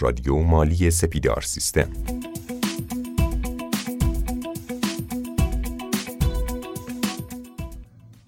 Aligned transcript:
رادیو 0.00 0.36
مالی 0.36 0.90
سپیدار 0.90 1.40
سیستم. 1.40 1.88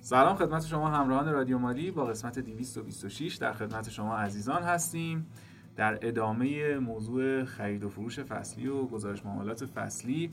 سلام 0.01 0.37
خدمت 0.37 0.67
شما 0.67 0.89
همراهان 0.89 1.33
رادیو 1.33 1.59
مالی 1.59 1.91
با 1.91 2.04
قسمت 2.04 2.39
226 2.39 3.35
در 3.35 3.53
خدمت 3.53 3.91
شما 3.91 4.17
عزیزان 4.17 4.62
هستیم. 4.62 5.27
در 5.77 5.99
ادامه 6.03 6.79
موضوع 6.79 7.45
خرید 7.45 7.85
و 7.85 7.89
فروش 7.89 8.21
فصلی 8.21 8.66
و 8.66 8.82
گزارش 8.87 9.25
معاملات 9.25 9.64
فصلی 9.66 10.32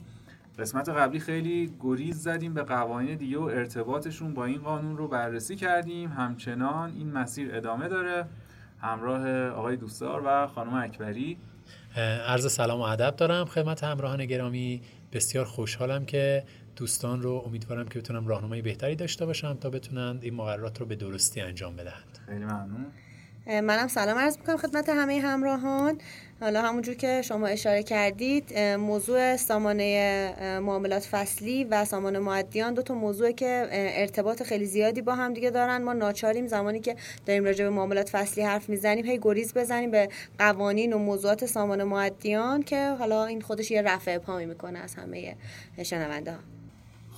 قسمت 0.58 0.88
قبلی 0.88 1.20
خیلی 1.20 1.74
گریز 1.80 2.22
زدیم 2.22 2.54
به 2.54 2.62
قوانین 2.62 3.16
دیگه 3.16 3.38
و 3.38 3.42
ارتباطشون 3.42 4.34
با 4.34 4.44
این 4.44 4.58
قانون 4.58 4.96
رو 4.96 5.08
بررسی 5.08 5.56
کردیم. 5.56 6.10
همچنان 6.10 6.90
این 6.90 7.12
مسیر 7.12 7.56
ادامه 7.56 7.88
داره. 7.88 8.26
همراه 8.80 9.48
آقای 9.48 9.76
دوستار 9.76 10.22
و 10.26 10.46
خانم 10.46 10.74
اکبری. 10.74 11.36
عرض 12.26 12.52
سلام 12.52 12.80
و 12.80 12.82
ادب 12.82 13.16
دارم 13.16 13.44
خدمت 13.44 13.84
همراهان 13.84 14.26
گرامی. 14.26 14.82
بسیار 15.12 15.44
خوشحالم 15.44 16.04
که 16.04 16.44
دوستان 16.76 17.22
رو 17.22 17.42
امیدوارم 17.46 17.88
که 17.88 17.98
بتونم 17.98 18.26
راهنمایی 18.26 18.62
بهتری 18.62 18.96
داشته 18.96 19.26
باشم 19.26 19.54
تا 19.54 19.70
بتونند 19.70 20.24
این 20.24 20.34
مقررات 20.34 20.80
رو 20.80 20.86
به 20.86 20.96
درستی 20.96 21.40
انجام 21.40 21.76
بدهند. 21.76 22.18
خیلی 22.26 22.44
ممنون. 22.44 22.86
منم 23.46 23.88
سلام 23.88 24.18
عرض 24.18 24.38
می‌کنم 24.38 24.56
خدمت 24.56 24.88
همه 24.88 25.20
همراهان. 25.20 25.98
حالا 26.40 26.62
همونجور 26.62 26.94
که 26.94 27.22
شما 27.22 27.46
اشاره 27.46 27.82
کردید 27.82 28.58
موضوع 28.58 29.36
سامانه 29.36 30.58
معاملات 30.60 31.02
فصلی 31.02 31.64
و 31.64 31.84
سامانه 31.84 32.18
معدیان 32.18 32.74
دو 32.74 32.82
تا 32.82 32.94
موضوع 32.94 33.30
که 33.30 33.68
ارتباط 33.70 34.42
خیلی 34.42 34.64
زیادی 34.64 35.02
با 35.02 35.14
هم 35.14 35.34
دیگه 35.34 35.50
دارن. 35.50 35.82
ما 35.82 35.92
ناچاریم 35.92 36.46
زمانی 36.46 36.80
که 36.80 36.96
داریم 37.26 37.44
راجع 37.44 37.64
به 37.64 37.70
معاملات 37.70 38.08
فصلی 38.08 38.44
حرف 38.44 38.68
می‌زنیم 38.68 39.06
هی 39.06 39.18
گریز 39.22 39.54
بزنیم 39.54 39.90
به 39.90 40.08
قوانین 40.38 40.92
و 40.92 40.98
موضوعات 40.98 41.46
سامانه 41.46 41.84
معدیان 41.84 42.62
که 42.62 42.88
حالا 42.88 43.24
این 43.24 43.40
خودش 43.40 43.70
یه 43.70 43.82
رفع 43.82 44.18
پامی 44.18 44.46
می‌کنه 44.46 44.78
از 44.78 44.94
همه 44.94 45.36
شنونده 45.82 46.32
ها. 46.32 46.55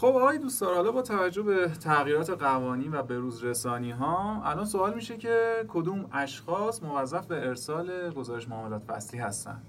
خب 0.00 0.06
آقای 0.06 0.38
دوستان 0.38 0.74
حالا 0.74 0.92
با 0.92 1.02
توجه 1.02 1.42
به 1.42 1.68
تغییرات 1.68 2.30
قوانین 2.30 2.94
و 2.94 3.02
بروز 3.02 3.44
رسانی 3.44 3.90
ها 3.90 4.42
الان 4.44 4.64
سوال 4.64 4.94
میشه 4.94 5.16
که 5.16 5.64
کدوم 5.68 6.08
اشخاص 6.12 6.82
موظف 6.82 7.26
به 7.26 7.46
ارسال 7.48 8.10
گزارش 8.10 8.48
معاملات 8.48 8.82
فصلی 8.82 9.20
هستن؟ 9.20 9.62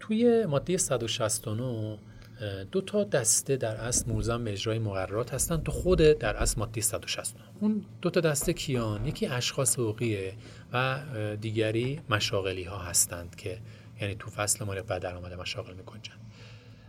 توی 0.00 0.46
ماده 0.46 0.76
169 0.76 1.98
دو 2.72 2.80
تا 2.80 3.04
دسته 3.04 3.56
در 3.56 3.76
اصل 3.76 4.12
ملزم 4.12 4.44
به 4.44 4.52
اجرای 4.52 4.78
مقررات 4.78 5.34
هستن. 5.34 5.56
تو 5.56 5.72
خود 5.72 5.98
در 5.98 6.36
اصل 6.36 6.60
ماده 6.60 6.80
169 6.80 7.44
اون 7.60 7.84
دو 8.02 8.10
تا 8.10 8.20
دسته 8.20 8.52
کیان؟ 8.52 9.06
یکی 9.06 9.26
اشخاص 9.26 9.78
حقوقیه 9.78 10.34
و 10.72 11.00
دیگری 11.40 12.00
مشاغلی 12.10 12.64
ها 12.64 12.78
هستند 12.78 13.36
که 13.36 13.58
یعنی 14.00 14.14
تو 14.14 14.30
فصل 14.30 14.64
مالیات 14.64 14.86
بر 14.86 14.98
درآمد 14.98 15.32
مشاغل 15.32 15.74
میکنجن. 15.74 16.14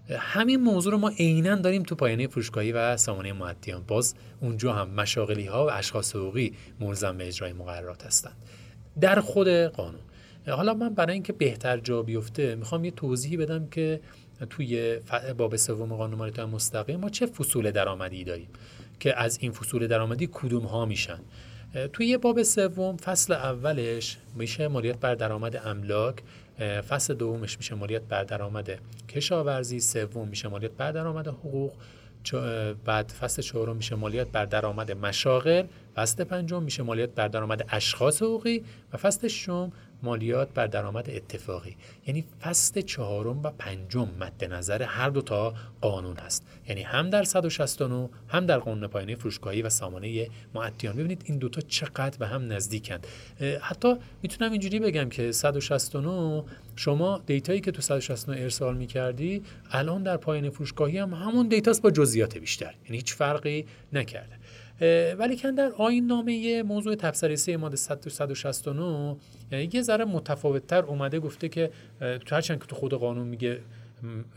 همین 0.09 0.61
موضوع 0.61 0.91
رو 0.91 0.97
ما 0.97 1.09
عینا 1.09 1.55
داریم 1.55 1.83
تو 1.83 1.95
پایانه 1.95 2.27
فروشگاهی 2.27 2.71
و 2.71 2.97
سامانه 2.97 3.33
معدیان. 3.33 3.83
باز 3.87 4.15
اونجا 4.41 4.73
هم 4.73 4.89
مشاغلی 4.89 5.45
ها 5.45 5.67
و 5.67 5.71
اشخاص 5.71 6.15
حقوقی 6.15 6.53
ملزم 6.79 7.17
به 7.17 7.27
اجرای 7.27 7.53
مقررات 7.53 8.05
هستند. 8.05 8.35
در 9.01 9.21
خود 9.21 9.47
قانون. 9.47 10.01
حالا 10.47 10.73
من 10.73 10.89
برای 10.89 11.13
اینکه 11.13 11.33
بهتر 11.33 11.77
جا 11.77 12.01
بیفته 12.01 12.55
می‌خوام 12.55 12.85
یه 12.85 12.91
توضیحی 12.91 13.37
بدم 13.37 13.67
که 13.67 14.01
توی 14.49 14.99
باب 15.37 15.55
سوم 15.55 15.95
قانون 15.95 16.17
مالیات 16.17 16.39
مستقیم 16.39 16.99
ما 16.99 17.09
چه 17.09 17.25
فصول 17.25 17.71
درآمدی 17.71 18.23
داریم 18.23 18.49
که 18.99 19.19
از 19.19 19.37
این 19.41 19.51
فصول 19.51 19.87
درآمدی 19.87 20.29
کدوم 20.31 20.63
ها 20.63 20.85
میشن. 20.85 21.19
توی 21.93 22.17
باب 22.17 22.43
سوم 22.43 22.97
فصل 22.97 23.33
اولش 23.33 24.17
میشه 24.35 24.67
مالیات 24.67 24.99
بر 24.99 25.15
درآمد 25.15 25.61
املاک 25.65 26.15
فصل 26.59 27.13
دومش 27.13 27.57
میشه 27.57 27.75
مالیات 27.75 28.01
بر 28.01 28.23
درآمد 28.23 28.79
کشاورزی 29.09 29.79
سوم 29.79 30.27
میشه 30.27 30.47
مالیات 30.47 30.71
بر 30.71 30.91
درآمد 30.91 31.27
حقوق 31.27 31.73
بعد 32.85 33.09
فصل 33.09 33.41
چهارم 33.41 33.75
میشه 33.75 33.95
مالیات 33.95 34.31
بر 34.31 34.45
درآمد 34.45 34.91
مشاغل. 34.91 35.65
فصل 35.97 36.23
پنجم 36.23 36.63
میشه 36.63 36.83
مالیات 36.83 37.09
بر 37.09 37.27
درآمد 37.27 37.65
اشخاص 37.69 38.21
حقوقی 38.21 38.63
و 38.93 38.97
فصل 38.97 39.27
ششم 39.27 39.71
مالیات 40.03 40.53
بر 40.53 40.67
درآمد 40.67 41.09
اتفاقی. 41.09 41.75
یعنی 42.07 42.25
فصل 42.41 42.81
چهارم 42.81 43.43
و 43.43 43.51
پنجم 43.51 44.09
مد 44.19 44.45
نظر 44.53 44.83
هر 44.83 45.09
دو 45.09 45.21
تا 45.21 45.53
قانون 45.81 46.17
هست. 46.17 46.47
یعنی 46.67 46.81
هم 46.81 47.09
در 47.09 47.23
169 47.23 48.09
هم 48.27 48.45
در 48.45 48.57
قانون 48.59 48.87
پایانه 48.87 49.15
فروشگاهی 49.15 49.61
و 49.61 49.69
سامانه 49.69 50.27
معدیان 50.55 50.95
ببینید 50.95 51.21
این 51.25 51.37
دوتا 51.37 51.61
چقدر 51.61 52.17
به 52.17 52.27
هم 52.27 52.53
نزدیکند. 52.53 53.07
حتی 53.61 53.95
می‌تونم 54.21 54.51
اینجوری 54.51 54.79
بگم 54.79 55.09
که 55.09 55.31
169 55.31 56.43
شما 56.75 57.21
دیتایی 57.25 57.61
که 57.61 57.71
تو 57.71 57.81
169 57.81 58.41
ارسال 58.41 58.77
می‌کردی 58.77 59.43
الان 59.71 60.03
در 60.03 60.17
پایانه 60.17 60.49
فروشگاهی 60.49 60.97
هم 60.97 61.13
همون 61.13 61.47
دیتاست 61.47 61.81
با 61.81 61.91
جزئیات 61.91 62.37
بیشتر. 62.37 62.73
یعنی 62.85 62.97
هیچ 62.97 63.13
فرقی 63.13 63.65
نکرده. 63.93 64.36
ولی 65.17 65.37
کن 65.37 65.51
در 65.51 65.71
آین 65.77 66.07
نامه 66.07 66.63
موضوع 66.63 66.95
تبصره 66.95 67.35
سه 67.35 67.57
ماده 67.57 67.75
169 67.75 69.15
یه 69.73 69.81
ذره 69.81 70.05
متفاوتتر 70.05 70.83
اومده 70.83 71.19
گفته 71.19 71.49
که 71.49 71.71
تو 71.99 72.35
هرچند 72.35 72.59
که 72.59 72.65
تو 72.65 72.75
خود 72.75 72.93
قانون 72.93 73.27
میگه 73.27 73.59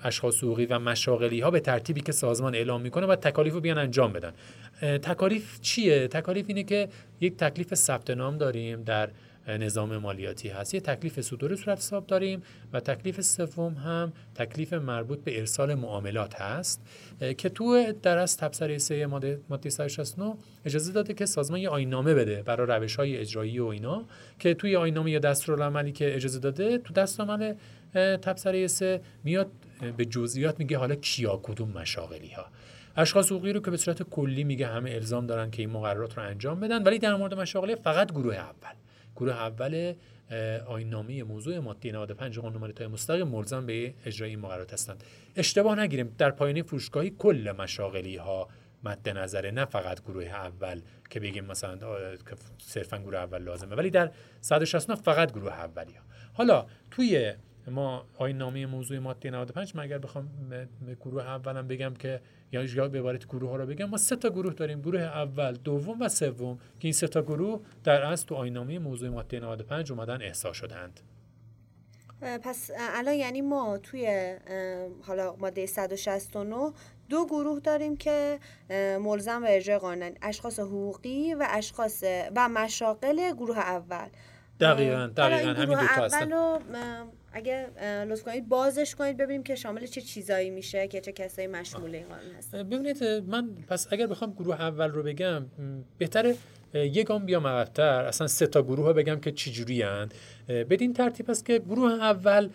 اشخاص 0.05 0.45
حقوقی 0.45 0.67
و 0.67 0.79
مشاغلی 0.79 1.41
ها 1.41 1.51
به 1.51 1.61
ترتیبی 1.61 2.01
که 2.01 2.13
سازمان 2.13 2.55
اعلام 2.55 2.81
می‌کنه 2.81 3.07
و 3.07 3.17
تکالیف 3.17 3.55
رو 3.55 3.61
بیان 3.61 3.79
انجام 3.79 4.13
بدن. 4.13 4.33
تکالیف 4.99 5.61
چیه؟ 5.61 6.09
تکالیف 6.09 6.45
اینه 6.49 6.63
که 6.63 6.89
یک 7.21 7.37
تکلیف 7.37 7.75
ثبت 7.75 8.11
نام 8.11 8.39
داریم 8.39 8.83
در 8.83 9.11
نظام 9.49 9.97
مالیاتی 9.97 10.49
هست. 10.49 10.75
یه 10.75 10.81
تکلیف 10.81 11.21
صدور 11.21 11.57
صورت 11.57 11.79
حساب 11.79 12.07
داریم 12.07 12.43
و 12.73 12.81
تکلیف 12.81 13.21
سوم 13.21 13.75
هم 13.75 14.13
تکلیف 14.35 14.73
مربوط 14.73 15.25
به 15.25 15.39
ارسال 15.39 15.75
معاملات 15.75 16.35
هست 16.35 16.83
که 17.39 17.49
تو 17.49 17.93
در 18.03 18.19
از 18.19 18.37
تبصره 18.37 18.79
سه 18.79 19.07
ماده 19.07 19.41
ماده 19.49 19.71
169 19.71 20.35
اجازه 20.65 20.93
داده 20.93 21.15
که 21.15 21.27
سازمان 21.27 21.61
یه 21.61 21.69
آینامه 21.69 22.15
بده 22.15 22.43
برای 22.43 22.67
روش 22.67 22.97
های 22.97 23.17
اجرایی 23.17 23.59
و 23.59 23.67
اینا 23.67 24.05
که 24.39 24.55
توی 24.55 24.77
آینامه 24.77 25.11
یا 25.11 25.19
دستورالعملی 25.19 25.93
که 25.93 26.17
اجازه 26.17 26.39
داده 26.39 26.79
تو 26.79 26.95
دستورالعمل 26.95 27.55
تبصره 27.95 28.67
سه 28.67 29.01
میاد 29.25 29.51
به 29.97 30.05
جزئیات 30.05 30.59
میگه 30.59 30.79
حالا 30.79 30.95
کیا 30.95 31.41
کدوم 31.43 31.71
مشاغلی 31.71 32.31
ها 32.31 32.47
اشخاص 32.97 33.33
حقوقی 33.33 33.53
رو 33.53 33.61
که 33.61 33.71
به 33.71 33.77
صورت 33.77 34.03
کلی 34.03 34.45
میگه 34.45 34.67
همه 34.67 34.91
الزام 34.91 35.27
دارن 35.27 35.51
که 35.51 35.63
این 35.63 35.71
مقررات 35.71 36.19
رو 36.19 36.25
انجام 36.25 36.61
بدن 36.61 36.83
ولی 36.83 36.99
در 36.99 37.15
مورد 37.15 37.35
مشاغلی 37.35 37.77
فقط 37.77 38.13
گروه 38.13 38.35
اول. 38.35 38.75
گروه 39.17 39.33
اول 39.33 39.95
آینامه 40.67 41.23
موضوع 41.23 41.59
ماده 41.59 41.93
95 41.93 42.39
قانون 42.39 42.61
مالیات 42.61 42.83
مستقیم 42.83 43.29
ملزم 43.29 43.67
به 43.67 43.95
اجرای 44.07 44.31
این 44.31 44.41
مقررات 44.41 44.73
هستند. 44.73 45.05
اشتباه 45.37 45.81
نگیریم 45.81 46.15
در 46.19 46.31
پایانه 46.31 46.63
فروشگاهی 46.63 47.11
کل 47.19 47.55
مشاغلی 47.59 48.17
ها 48.17 48.49
مد 48.85 49.09
نظره 49.09 49.51
نه 49.51 49.65
فقط 49.65 50.03
گروه 50.03 50.25
اول 50.25 50.81
که 51.11 51.21
بگیم 51.21 51.45
مثلا 51.45 51.79
صرفا 52.59 52.99
گروه 52.99 53.19
اول 53.19 53.43
لازمه 53.43 53.77
ولی 53.77 53.91
در 53.91 54.11
169 54.41 55.01
فقط 55.01 55.33
گروه 55.33 55.53
اولی 55.53 55.93
ها 55.93 56.05
حالا 56.33 56.67
توی 56.91 57.35
ما 57.67 58.07
آین 58.19 58.39
نامه 58.39 58.67
موضوع 58.67 58.99
ماده 58.99 59.31
95 59.31 59.77
من 59.77 59.83
اگر 59.83 59.99
بخوام 59.99 60.29
گروه 61.01 61.23
اولم 61.23 61.69
بگم 61.69 61.95
که 61.95 62.21
یا 62.53 62.65
یا 62.65 62.89
به 62.89 62.99
عبارت 62.99 63.27
گروه 63.27 63.51
ها 63.51 63.57
رو 63.57 63.67
بگم 63.67 63.85
ما 63.85 63.97
سه 63.97 64.17
تا 64.17 64.29
گروه 64.29 64.53
داریم 64.55 64.81
گروه 64.81 65.01
اول 65.01 65.53
دوم 65.53 66.01
و 66.01 66.09
سوم. 66.09 66.57
که 66.57 66.63
این 66.81 66.93
سه 66.93 67.09
تا 67.09 67.23
گروه 67.23 67.61
در 67.85 68.03
اصل 68.03 68.27
تو 68.27 68.35
آین 68.35 68.53
نامه 68.53 68.79
موضوع 68.79 69.09
ماده 69.09 69.41
95 69.41 69.93
اومدن 69.93 70.23
احضا 70.23 70.53
شدند 70.53 71.01
پس 72.21 72.71
الان 72.79 73.15
یعنی 73.15 73.41
ما 73.41 73.79
توی 73.79 74.37
حالا 75.03 75.37
ماده 75.37 75.67
169 75.67 76.73
دو 77.09 77.27
گروه 77.27 77.61
داریم 77.61 77.97
که 77.97 78.39
ملزم 79.01 79.41
به 79.41 79.57
اجرای 79.57 79.79
قانون 79.79 80.13
اشخاص 80.23 80.59
حقوقی 80.61 81.35
و 81.35 81.47
اشخاص 81.51 82.05
و 82.37 82.49
مشاغل 82.49 83.33
گروه 83.33 83.59
اول. 83.59 84.09
دقیقا 84.61 85.07
دقیقا 85.17 85.53
همین 85.53 85.79
دو 85.79 85.87
تا 85.87 86.05
هستن. 86.05 86.33
اگه 87.33 87.67
لطف 88.09 88.23
کنید 88.23 88.49
بازش 88.49 88.95
کنید 88.95 89.17
ببینیم 89.17 89.43
که 89.43 89.55
شامل 89.55 89.87
چه 89.87 90.01
چیزایی 90.01 90.51
میشه 90.51 90.89
که 90.89 91.01
چه 91.01 91.13
کسایی 91.13 91.49
مشمول 91.49 91.95
این 91.95 92.07
قانون 92.09 92.35
هست 92.39 92.57
ببینید 92.57 93.05
من 93.05 93.51
پس 93.69 93.93
اگر 93.93 94.07
بخوام 94.07 94.33
گروه 94.33 94.61
اول 94.61 94.91
رو 94.91 95.03
بگم 95.03 95.47
بهتره 95.99 96.37
یک 96.75 97.07
گام 97.07 97.27
بیام 97.27 97.47
عقب‌تر. 97.47 98.05
اصلا 98.05 98.27
سه 98.27 98.47
تا 98.47 98.63
گروه 98.63 98.85
ها 98.85 98.93
بگم 98.93 99.21
که 99.21 99.33
چی 99.33 99.53
جوری 99.53 99.85
بدین 100.49 100.93
ترتیب 100.93 101.31
است 101.31 101.47
که 101.47 101.59
گروه 101.59 101.93
اول 101.93 102.51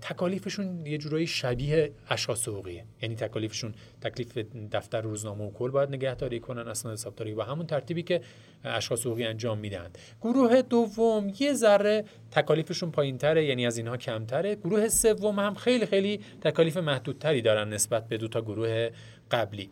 تکالیفشون 0.00 0.86
یه 0.86 0.98
جورایی 0.98 1.26
شبیه 1.26 1.92
اشخاص 2.10 2.48
حقوقیه. 2.48 2.84
یعنی 3.02 3.14
تکالیفشون 3.14 3.74
تکلیف 4.00 4.38
دفتر 4.72 5.00
روزنامه 5.00 5.44
و 5.44 5.50
کل 5.50 5.70
باید 5.70 5.88
نگهداری 5.88 6.40
کنن 6.40 6.68
اسناد 6.68 6.94
حسابداری 6.94 7.32
و 7.32 7.42
همون 7.42 7.66
ترتیبی 7.66 8.02
که 8.02 8.20
اشخاص 8.64 9.06
حقوقی 9.06 9.24
انجام 9.24 9.58
میدن. 9.58 9.90
گروه 10.22 10.62
دوم 10.62 11.32
یه 11.40 11.54
ذره 11.54 12.04
تکالیفشون 12.30 12.90
پایینتره 12.90 13.44
یعنی 13.44 13.66
از 13.66 13.78
اینها 13.78 13.96
کمتره. 13.96 14.54
گروه 14.54 14.88
سوم 14.88 15.38
هم 15.38 15.54
خیلی 15.54 15.86
خیلی 15.86 16.20
تکالیف 16.40 16.76
محدودتری 16.76 17.42
دارن 17.42 17.68
نسبت 17.68 18.08
به 18.08 18.16
دو 18.16 18.28
تا 18.28 18.40
گروه 18.40 18.90
قبلی. 19.30 19.70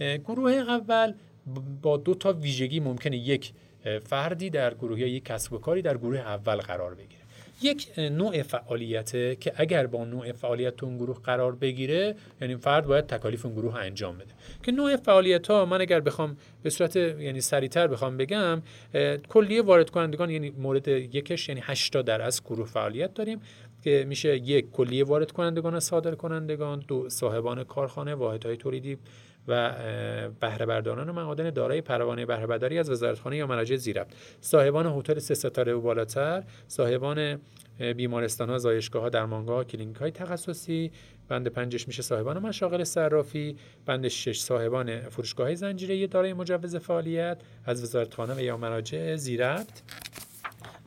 گروه 0.00 0.52
اول 0.52 1.14
با 1.82 1.96
دو 1.96 2.14
تا 2.14 2.32
ویژگی 2.32 2.80
ممکنه 2.80 3.16
یک 3.16 3.52
فردی 4.06 4.50
در 4.50 4.74
گروه 4.74 5.00
یا 5.00 5.06
یک 5.06 5.24
کسب 5.24 5.52
و 5.52 5.58
کاری 5.58 5.82
در 5.82 5.96
گروه 5.96 6.18
اول 6.18 6.56
قرار 6.56 6.94
بگیره. 6.94 7.22
یک 7.62 7.98
نوع 7.98 8.42
فعالیته 8.42 9.36
که 9.36 9.52
اگر 9.56 9.86
با 9.86 10.04
نوع 10.04 10.32
فعالیت 10.32 10.84
اون 10.84 10.96
گروه 10.96 11.22
قرار 11.22 11.54
بگیره 11.54 12.14
یعنی 12.40 12.56
فرد 12.56 12.86
باید 12.86 13.06
تکالیف 13.06 13.46
اون 13.46 13.54
گروه 13.54 13.76
انجام 13.76 14.18
بده. 14.18 14.34
که 14.62 14.72
نوع 14.72 14.96
فعالیت 14.96 15.50
ها 15.50 15.64
من 15.64 15.80
اگر 15.80 16.00
بخوام 16.00 16.36
به 16.62 16.70
صورت 16.70 16.96
یعنی 16.96 17.40
سریعتر 17.40 17.86
بخوام 17.86 18.16
بگم 18.16 18.62
کلیه 19.28 19.62
وارد 19.62 19.90
کنندگان 19.90 20.30
یعنی 20.30 20.50
مورد 20.50 20.88
یکش 20.88 21.48
یعنی 21.48 21.60
8 21.64 21.96
در 22.02 22.22
از 22.22 22.44
گروه 22.44 22.66
فعالیت 22.66 23.14
داریم 23.14 23.40
که 23.84 24.04
میشه 24.08 24.36
یک 24.36 24.70
کلیه 24.70 25.04
وارد 25.04 25.32
کنندگان 25.32 25.80
صادر 25.80 26.14
کنندگان 26.14 26.84
دو 26.88 27.08
صاحبان 27.08 27.64
کارخانه 27.64 28.14
واحدهای 28.14 28.56
تولیدی 28.56 28.98
و 29.48 29.72
بهره 30.40 30.66
برداران 30.66 31.10
معادن 31.10 31.50
دارای 31.50 31.80
پروانه 31.80 32.26
بهره 32.26 32.46
برداری 32.46 32.78
از 32.78 32.90
وزارتخانه 32.90 33.36
یا 33.36 33.46
مراجع 33.46 33.76
زیربط 33.76 34.06
صاحبان 34.40 34.86
هتل 34.86 35.18
سه 35.18 35.34
ستاره 35.34 35.74
و 35.74 35.80
بالاتر 35.80 36.44
صاحبان 36.68 37.40
بیمارستان 37.78 38.50
ها 38.50 38.58
زایشگاه 38.58 39.02
ها 39.02 39.08
درمانگاه 39.08 39.64
کلینیک 39.64 39.96
های 39.96 40.10
تخصصی 40.10 40.90
بند 41.28 41.48
پنجش 41.48 41.88
میشه 41.88 42.02
صاحبان 42.02 42.38
مشاغل 42.38 42.84
صرافی 42.84 43.56
بند 43.86 44.08
شش 44.08 44.40
صاحبان 44.40 45.00
فروشگاه 45.00 45.54
زنجیره 45.54 46.06
دارای 46.06 46.32
مجوز 46.32 46.76
فعالیت 46.76 47.38
از 47.64 47.82
وزارتخانه 47.82 48.34
و 48.34 48.40
یا 48.40 48.56
مراجع 48.56 49.16
زیربط 49.16 49.80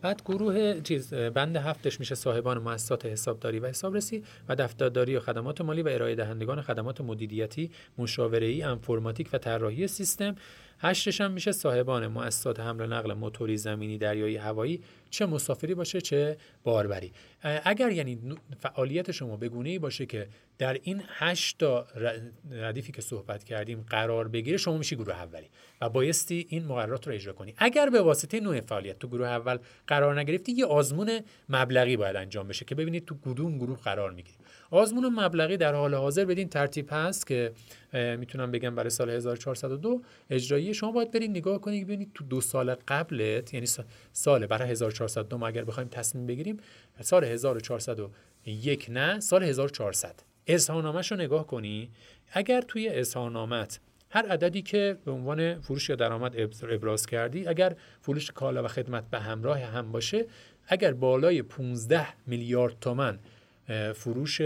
بعد 0.02 0.22
گروه 0.26 0.82
چیز 0.82 1.14
بند 1.14 1.56
هفتش 1.56 2.00
میشه 2.00 2.16
صاحبان 2.16 2.58
مؤسسات 2.58 3.06
حسابداری 3.06 3.60
و 3.60 3.68
حسابرسی 3.68 4.24
و 4.50 4.56
دفترداری 4.56 5.16
و 5.16 5.20
خدمات 5.20 5.62
مالی 5.62 5.82
و 5.82 5.88
ارائه 5.88 6.16
دهندگان 6.16 6.62
خدمات 6.62 7.02
مدیریتی 7.02 7.72
مشاوره‌ای 7.98 8.64
انفرماتیک 8.64 9.30
و 9.34 9.38
طراحی 9.38 9.88
سیستم. 9.88 10.36
هشتش 10.82 11.22
هم 11.22 11.32
میشه 11.32 11.52
صاحبان 11.52 12.08
مؤسسات 12.08 12.60
حمل 12.60 12.82
و 12.82 12.88
نقل 12.88 13.14
موتوری 13.14 13.58
زمینی 13.58 13.98
دریایی 13.98 14.38
هوایی 14.38 14.82
چه 15.10 15.26
مسافری 15.26 15.76
باشه 15.76 16.02
چه 16.02 16.38
باربری 16.64 17.12
اگر 17.44 17.92
یعنی 17.92 18.20
فعالیت 18.60 19.12
شما 19.12 19.38
به 19.38 19.52
ای 19.66 19.80
باشه 19.80 20.06
که 20.06 20.28
در 20.58 20.78
این 20.84 21.04
هشت 21.08 21.58
تا 21.60 21.88
ردیفی 22.52 22.92
که 22.92 23.02
صحبت 23.02 23.44
کردیم 23.44 23.86
قرار 23.90 24.28
بگیره 24.28 24.58
شما 24.58 24.78
میشی 24.78 24.96
گروه 24.96 25.14
اولی 25.14 25.50
و 25.82 25.90
بایستی 25.90 26.46
این 26.50 26.66
مقررات 26.66 27.08
رو 27.08 27.14
اجرا 27.14 27.34
کنی. 27.34 27.54
اگر 27.58 27.90
به 27.90 28.02
واسطه 28.02 28.40
نوع 28.40 28.62
فعالیت 28.62 29.00
تو 29.00 29.08
گروه 29.08 29.28
اول 29.28 29.58
قرار 29.88 30.20
نگرفتی 30.20 30.52
یه 30.52 30.66
آزمون 30.66 31.20
مبلغی 31.50 31.98
باید 31.98 32.16
انجام 32.16 32.48
بشه 32.48 32.66
که 32.66 32.76
ببینید 32.76 33.06
تو 33.06 33.16
کدوم 33.26 33.58
گروه 33.58 33.78
قرار 33.78 34.12
می‌گیری. 34.12 34.38
آزمون 34.72 35.10
مبلغی 35.20 35.58
در 35.58 35.74
حال 35.74 35.96
حاضر 35.96 36.26
بدین 36.26 36.50
ترتیب 36.50 36.88
هست 36.92 37.28
که 37.28 37.52
می‌تونم 37.94 38.52
بگم 38.52 38.76
برای 38.76 38.90
سال 38.90 39.10
1402 39.10 40.02
اجرایی. 40.30 40.74
شما 40.74 40.92
باید 40.92 41.12
برید 41.12 41.30
نگاه 41.30 41.62
کنید 41.62 41.88
ببینید 41.88 42.12
تو 42.14 42.24
دو 42.24 42.42
سال 42.42 42.76
قبلت 42.88 43.54
یعنی 43.54 43.68
سال 44.14 44.46
برای 44.46 44.70
1402 44.70 45.38
ما 45.38 45.48
اگر 45.48 45.64
بخوایم 45.64 45.90
تصمیم 45.90 46.28
بگیریم 46.28 46.58
سال 47.02 47.24
1401 47.24 48.88
نه 48.90 49.20
سال 49.20 49.44
1400 49.44 50.16
اظهارنامه‌ش 50.48 51.12
رو 51.12 51.18
نگاه 51.18 51.48
کنی. 51.48 51.90
اگر 52.32 52.62
توی 52.62 52.90
اظهارنامت 52.90 53.80
هر 54.10 54.26
عددی 54.26 54.62
که 54.62 54.98
به 55.06 55.12
عنوان 55.12 55.62
فروش 55.62 55.90
یا 55.90 55.96
درآمد 55.96 56.36
ابراز 56.70 57.06
کردی 57.06 57.48
اگر 57.48 57.76
فروش 58.02 58.32
کالا 58.32 58.64
و 58.64 58.68
خدمت 58.68 59.04
به 59.10 59.20
همراه 59.20 59.60
هم 59.60 59.92
باشه 59.92 60.26
اگر 60.68 60.94
بالای 60.94 61.42
15 61.42 62.08
میلیارد 62.28 62.80
تومن 62.82 63.20
فروش 63.96 64.42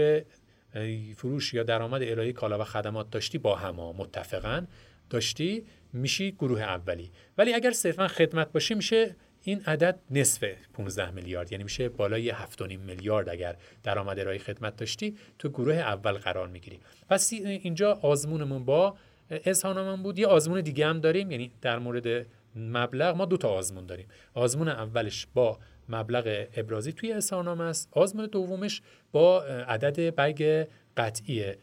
فروش 1.16 1.54
یا 1.54 1.62
درآمد 1.62 2.02
ارائه 2.02 2.32
کالا 2.32 2.58
و 2.58 2.64
خدمات 2.64 3.10
داشتی 3.10 3.38
با 3.38 3.56
هم 3.56 3.74
متفقا. 3.74 4.66
داشتی 5.10 5.64
میشی 5.92 6.32
گروه 6.32 6.60
اولی. 6.60 7.10
ولی 7.38 7.54
اگر 7.54 7.70
صرفا 7.70 8.08
خدمت 8.08 8.52
باشه 8.52 8.74
میشه 8.74 9.16
این 9.42 9.62
عدد 9.66 9.98
نصف 10.10 10.44
15 10.74 11.10
میلیارد. 11.10 11.52
یعنی 11.52 11.64
میشه 11.64 11.88
بالای 11.88 12.32
7.5 12.32 12.62
میلیارد 12.76 13.28
اگر 13.28 13.56
درآمد 13.82 14.18
ارائه 14.18 14.38
خدمت 14.38 14.76
داشتی 14.76 15.16
تو 15.38 15.48
گروه 15.48 15.74
اول 15.74 16.12
قرار 16.12 16.48
می‌گیری. 16.48 16.80
پس 17.08 17.32
اینجا 17.32 17.92
آزمونمون 18.02 18.64
با 18.64 18.96
اظهارنامه 19.30 20.02
بود. 20.02 20.18
یه 20.18 20.26
آزمون 20.26 20.60
دیگه 20.60 20.86
هم 20.86 21.00
داریم 21.00 21.30
یعنی 21.30 21.52
در 21.60 21.78
مورد 21.78 22.26
مبلغ 22.56 23.16
ما 23.16 23.24
دو 23.24 23.36
تا 23.36 23.48
آزمون 23.48 23.86
داریم. 23.86 24.06
آزمون 24.34 24.68
اولش 24.68 25.26
با 25.34 25.58
مبلغ 25.88 26.46
ابرازی 26.56 26.92
توی 26.92 27.12
اظهارنامه 27.12 27.64
است. 27.64 27.88
آزمون 27.92 28.26
دومش 28.26 28.82
با 29.12 29.42
عدد 29.42 30.14
برگ 30.14 30.68
قطعیه 30.96 31.58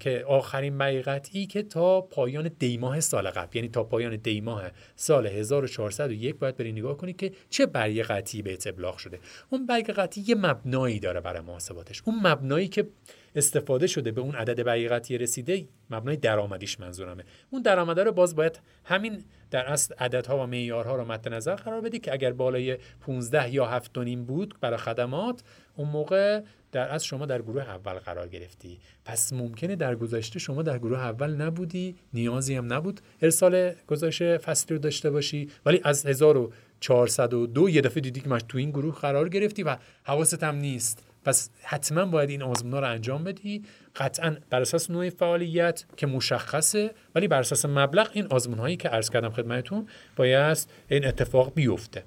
که 0.00 0.24
آخرین 0.28 0.78
برگ 0.78 1.02
قطعی 1.02 1.46
که 1.46 1.62
تا 1.62 2.00
پایان 2.00 2.50
دیماه 2.58 3.00
سال 3.00 3.30
قبل 3.30 3.56
یعنی 3.56 3.68
تا 3.68 3.84
پایان 3.84 4.16
دیماه 4.16 4.62
سال 4.96 5.26
1401 5.26 6.38
باید 6.38 6.56
بری 6.56 6.72
نگاه 6.72 6.96
کنی 6.96 7.12
که 7.12 7.32
چه 7.50 7.66
برگ 7.66 8.02
قطعی 8.02 8.42
به 8.42 8.58
ابلاغ 8.66 8.96
شده. 8.96 9.18
اون 9.50 9.66
برگ 9.66 9.90
قطعی 9.90 10.24
یه 10.26 10.34
مبنایی 10.34 11.00
داره 11.00 11.20
برای 11.20 11.40
محاسباتش. 11.40 12.02
اون 12.04 12.20
مبنایی 12.26 12.68
که 12.68 12.86
استفاده 13.34 13.86
شده 13.86 14.10
به 14.10 14.20
اون 14.20 14.34
عدد 14.34 14.62
برگ 14.62 15.14
رسیده 15.14 15.68
مبنای 15.90 16.16
درآمدیش 16.16 16.80
منظورمه. 16.80 17.24
اون 17.50 17.62
درآمده 17.62 18.04
رو 18.04 18.12
باز 18.12 18.36
باید 18.36 18.60
همین 18.84 19.24
در 19.50 19.66
اصل 19.66 19.94
عددها 19.94 20.44
و 20.44 20.46
معیارها 20.46 20.96
رو 20.96 21.04
مد 21.04 21.28
نظر 21.28 21.54
قرار 21.54 21.80
بدی 21.80 21.98
که 21.98 22.12
اگر 22.12 22.32
بالای 22.32 22.78
15 23.00 23.54
یا 23.54 23.80
7.5 23.94 23.98
بود 24.26 24.54
برای 24.60 24.76
خدمات 24.76 25.42
اون 25.76 25.88
موقع 25.88 26.42
در 26.72 26.88
از 26.94 27.04
شما 27.04 27.26
در 27.26 27.42
گروه 27.42 27.62
اول 27.62 27.92
قرار 27.92 28.28
گرفتی. 28.28 28.78
پس 29.04 29.32
ممکنه 29.32 29.76
در 29.76 29.94
گذشته 29.94 30.38
شما 30.38 30.62
در 30.62 30.78
گروه 30.78 30.98
اول 30.98 31.30
نبودی 31.30 31.96
نیازی 32.14 32.54
هم 32.54 32.72
نبود 32.72 33.00
ارسال 33.22 33.72
گزارش 33.88 34.22
فصلی 34.22 34.76
رو 34.76 34.82
داشته 34.82 35.10
باشی. 35.10 35.50
ولی 35.66 35.80
از 35.84 36.06
1402 36.06 37.68
یه 37.70 37.80
دفعه 37.80 38.00
دیدی 38.00 38.20
که 38.20 38.28
تو 38.28 38.58
این 38.58 38.70
گروه 38.70 38.94
قرار 38.94 39.28
گرفتی 39.28 39.62
و 39.62 39.76
حواست 40.04 40.42
هم 40.42 40.56
نیست. 40.56 41.09
پس 41.24 41.50
حتما 41.62 42.04
باید 42.04 42.30
این 42.30 42.42
آزمونا 42.42 42.80
رو 42.80 42.88
انجام 42.88 43.24
بدی. 43.24 43.64
قطعا 43.96 44.36
بر 44.50 44.60
اساس 44.60 44.90
نوع 44.90 45.10
فعالیت 45.10 45.84
که 45.96 46.06
مشخصه 46.06 46.90
ولی 47.14 47.28
بر 47.28 47.40
اساس 47.40 47.64
مبلغ 47.64 48.10
این 48.12 48.26
آزمون 48.26 48.58
هایی 48.58 48.76
که 48.76 48.88
عرض 48.88 49.10
کردم 49.10 49.30
خدمتتون 49.30 49.88
باید 50.16 50.58
این 50.88 51.06
اتفاق 51.06 51.54
بیفته. 51.54 52.04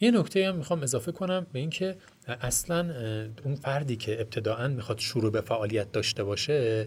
یه 0.00 0.10
نکته 0.10 0.48
هم 0.48 0.56
می‌خوام 0.56 0.82
اضافه 0.82 1.12
کنم 1.12 1.46
به 1.52 1.58
اینکه 1.58 1.96
اصلا 2.26 2.94
اون 3.44 3.54
فردی 3.54 3.96
که 3.96 4.20
ابتداعا 4.20 4.68
می‌خواد 4.68 4.98
شروع 4.98 5.32
به 5.32 5.40
فعالیت 5.40 5.92
داشته 5.92 6.24
باشه 6.24 6.86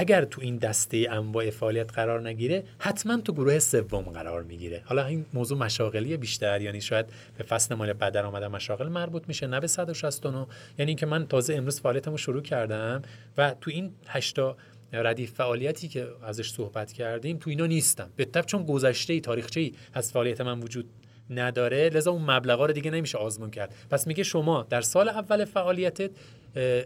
اگر 0.00 0.24
تو 0.24 0.40
این 0.40 0.56
دسته 0.56 1.06
انواع 1.10 1.50
فعالیت 1.50 1.92
قرار 1.92 2.28
نگیره 2.28 2.64
حتما 2.78 3.16
تو 3.16 3.32
گروه 3.32 3.58
سوم 3.58 4.02
قرار 4.02 4.42
می‌گیره. 4.42 4.82
حالا 4.84 5.06
این 5.06 5.26
موضوع 5.34 5.58
مشاغلی 5.58 6.16
بیشتر 6.16 6.60
یعنی 6.60 6.80
شاید 6.80 7.06
به 7.38 7.44
فصل 7.44 7.74
مال 7.74 7.92
بعد 7.92 8.16
آمده 8.16 8.48
مشاغل 8.48 8.88
مربوط 8.88 9.28
میشه 9.28 9.46
نه 9.46 9.60
به 9.60 9.66
169 9.66 10.46
یعنی 10.78 10.90
اینکه 10.90 11.06
من 11.06 11.26
تازه 11.26 11.54
امروز 11.54 11.80
فعالیتمو 11.80 12.16
شروع 12.16 12.42
کردم 12.42 13.02
و 13.38 13.54
تو 13.60 13.70
این 13.70 13.92
هشتا 14.06 14.56
ردیف 14.92 15.32
فعالیتی 15.32 15.88
که 15.88 16.08
ازش 16.22 16.50
صحبت 16.50 16.92
کردیم 16.92 17.36
تو 17.36 17.50
اینا 17.50 17.66
نیستم. 17.66 18.10
به 18.16 18.26
چون 18.46 18.66
گذشته 18.66 19.20
تاریخچه 19.20 19.60
ای 19.60 19.72
از 19.94 20.12
فعالیت 20.12 20.40
من 20.40 20.60
وجود 20.60 20.86
نداره 21.30 21.88
لذا 21.88 22.10
اون 22.10 22.30
مبلغا 22.30 22.66
رو 22.66 22.72
دیگه 22.72 22.90
نمیشه 22.90 23.18
آزمون 23.18 23.50
کرد. 23.50 23.74
پس 23.90 24.06
میگه 24.06 24.22
شما 24.22 24.66
در 24.70 24.80
سال 24.80 25.08
اول 25.08 25.44
فعالیتت 25.44 26.10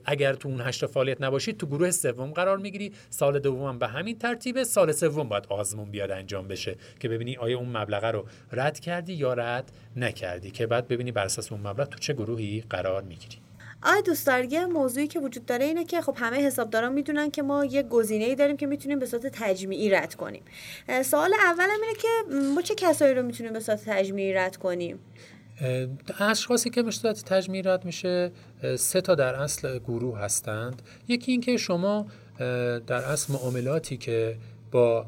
اگر 0.04 0.34
تو 0.34 0.48
اون 0.48 0.60
هشت 0.60 0.86
فعالیت 0.86 1.22
نباشید 1.22 1.56
تو 1.56 1.66
گروه 1.66 1.90
سوم 1.90 2.30
قرار 2.30 2.58
می‌گیری. 2.58 2.92
سال 3.10 3.38
دوم 3.38 3.78
به 3.78 3.88
همین 3.88 4.18
ترتیبه. 4.18 4.64
سال 4.64 4.92
سوم 4.92 5.28
باید 5.28 5.46
آزمون 5.48 5.90
بیاد 5.90 6.10
انجام 6.10 6.48
بشه 6.48 6.76
که 7.00 7.08
ببینی 7.08 7.36
آیا 7.36 7.58
اون 7.58 7.76
مبلغ 7.76 8.04
رو 8.04 8.26
رد 8.52 8.80
کردی 8.80 9.12
یا 9.12 9.34
رد 9.34 9.72
نکردی. 9.96 10.50
که 10.50 10.66
بعد 10.66 10.88
ببینی 10.88 11.12
بر 11.12 11.24
اساس 11.24 11.52
اون 11.52 11.60
مبلغ 11.60 11.88
تو 11.88 11.98
چه 11.98 12.12
گروهی 12.12 12.64
قرار 12.70 13.02
می‌گیری. 13.02 13.36
آی 13.84 14.02
دوستان 14.02 14.50
یه 14.50 14.66
موضوعی 14.66 15.06
که 15.06 15.20
وجود 15.20 15.46
داره 15.46 15.64
اینه 15.64 15.84
که 15.84 16.00
خب 16.00 16.16
همه 16.18 16.36
حسابداران 16.36 16.92
می‌دونن 16.92 17.30
که 17.30 17.42
ما 17.42 17.64
یه 17.64 17.82
گزینه 17.82 18.24
ای 18.24 18.34
داریم 18.34 18.56
که 18.56 18.66
می‌تونیم 18.66 18.98
به 18.98 19.06
صورت 19.06 19.26
تجمیعی 19.26 19.90
رد 19.90 20.14
کنیم. 20.14 20.42
سوال 21.04 21.34
اولم 21.34 21.80
اینه 21.82 21.94
که 21.94 22.08
ما 22.54 22.62
چه 22.62 22.74
کسایی 22.74 23.14
رو 23.14 23.22
می‌تونیم 23.22 23.52
به 23.52 23.60
صورت 23.60 23.84
تجمیعی 23.86 24.32
رد 24.32 24.56
کنیم؟ 24.56 24.98
اشخاصی 26.20 26.70
که 26.70 26.82
به 26.82 26.90
صورت 26.90 27.24
تجمیعی 27.24 27.62
رد 27.62 27.84
میشه 27.84 28.32
سه 28.76 29.00
تا 29.00 29.14
در 29.14 29.34
اصل 29.34 29.78
گروه 29.78 30.18
هستند. 30.18 30.82
یکی 31.08 31.32
اینکه 31.32 31.56
شما 31.56 32.06
در 32.86 33.04
اصل 33.04 33.32
معاملاتی 33.32 33.96
که 33.96 34.36
با 34.70 35.06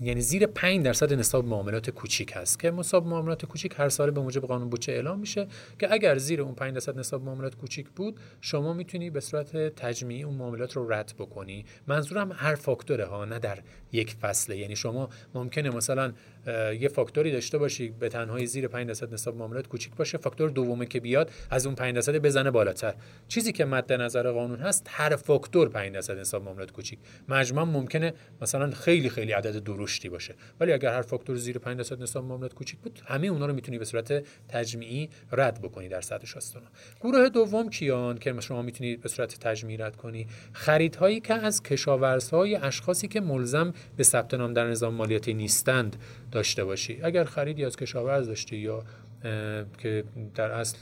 یعنی 0.00 0.20
زیر 0.20 0.46
5 0.46 0.84
درصد 0.84 1.12
نصاب 1.12 1.44
معاملات 1.44 1.90
کوچیک 1.90 2.32
هست 2.34 2.60
که 2.60 2.70
نصاب 2.70 3.06
معاملات 3.06 3.46
کوچیک 3.46 3.74
هر 3.76 3.88
سال 3.88 4.10
به 4.10 4.20
موجب 4.20 4.40
قانون 4.40 4.70
بودجه 4.70 4.92
اعلام 4.92 5.18
میشه 5.18 5.46
که 5.78 5.92
اگر 5.92 6.18
زیر 6.18 6.42
اون 6.42 6.54
5 6.54 6.74
درصد 6.74 6.98
نصاب 6.98 7.22
معاملات 7.22 7.54
کوچیک 7.54 7.88
بود 7.88 8.16
شما 8.40 8.72
می‌تونی 8.72 9.10
به 9.10 9.20
صورت 9.20 9.56
تجمیعی 9.56 10.22
اون 10.22 10.34
معاملات 10.34 10.72
رو 10.72 10.92
رد 10.92 11.14
بکنی. 11.18 11.64
منظورم 11.86 12.32
هر 12.32 12.54
فاکتوره 12.54 13.04
ها 13.04 13.24
نه 13.24 13.38
در 13.38 13.58
یک 13.92 14.14
فصله. 14.14 14.56
یعنی 14.56 14.76
شما 14.76 15.08
ممکنه 15.34 15.70
مثلا 15.70 16.12
یه 16.80 16.88
فاکتوری 16.88 17.32
داشته 17.32 17.58
باشی 17.58 17.88
به 17.88 18.08
تنهایی 18.08 18.46
زیر 18.46 18.68
5 18.68 18.86
درصد 18.86 19.12
نصاب 19.12 19.36
معاملات 19.36 19.68
کوچیک 19.68 19.94
باشه. 19.94 20.18
فاکتور 20.18 20.50
دومه 20.50 20.86
که 20.86 21.00
بیاد 21.00 21.30
از 21.50 21.66
اون 21.66 21.74
5 21.74 21.94
درصد 21.94 22.16
بزنه 22.16 22.50
بالاتر. 22.50 22.94
چیزی 23.28 23.52
که 23.52 23.64
مد 23.64 23.92
نظر 23.92 24.30
قانون 24.30 24.58
هست 24.58 24.86
هر 24.90 25.16
فاکتور 25.16 25.68
5 25.68 25.94
درصد 25.94 26.18
نصاب 26.18 26.44
معاملات 26.44 26.70
کوچیک. 26.70 26.98
مجموعا 27.28 27.64
ممکنه 27.64 28.14
مثلا 28.42 28.70
خیلی 28.70 29.10
خیلی 29.10 29.32
عدد 29.32 29.64
درشتی 29.64 30.08
باشه. 30.08 30.34
ولی 30.60 30.72
اگر 30.72 30.92
هر 30.92 31.02
فاکتور 31.02 31.36
زیر 31.36 31.58
5 31.58 31.76
درصد 31.76 32.02
نصاب 32.02 32.24
معاملات 32.24 32.54
کوچیک 32.54 32.80
بود 32.80 33.00
همه 33.06 33.26
اونا 33.26 33.46
رو 33.46 33.54
می‌تونی 33.54 33.78
به 33.78 33.84
صورت 33.84 34.24
تجمیعی 34.48 35.10
رد 35.32 35.62
بکنی 35.62 35.88
در 35.88 36.00
169 36.00 36.66
گروه 37.00 37.28
دوم 37.28 37.70
کیان؟ 37.70 38.18
که 38.18 38.40
شما 38.40 38.62
می‌تونی 38.62 38.96
به 38.96 39.08
صورت 39.08 39.38
تجمیعی 39.38 39.76
رد 39.76 39.96
کنی. 39.96 40.26
خریدهایی 40.52 41.20
که 41.20 41.34
از 41.34 41.62
کشاورزهای 41.62 42.54
اشخاصی 42.56 43.08
که 43.08 43.20
ملزم 43.20 43.74
به 43.96 44.02
ثبت 44.02 44.34
نام 44.34 44.52
در 44.52 44.66
نظام 44.66 44.94
مالیاتی 44.94 45.34
نیستند 45.34 45.96
داشته 46.36 46.64
باشی. 46.64 47.00
اگر 47.02 47.24
خریدی 47.24 47.64
از 47.64 47.76
کشاورز 47.76 48.26
داشتی 48.28 48.56
یا 48.56 48.84
که 49.78 50.04
در 50.34 50.50
اصل 50.50 50.78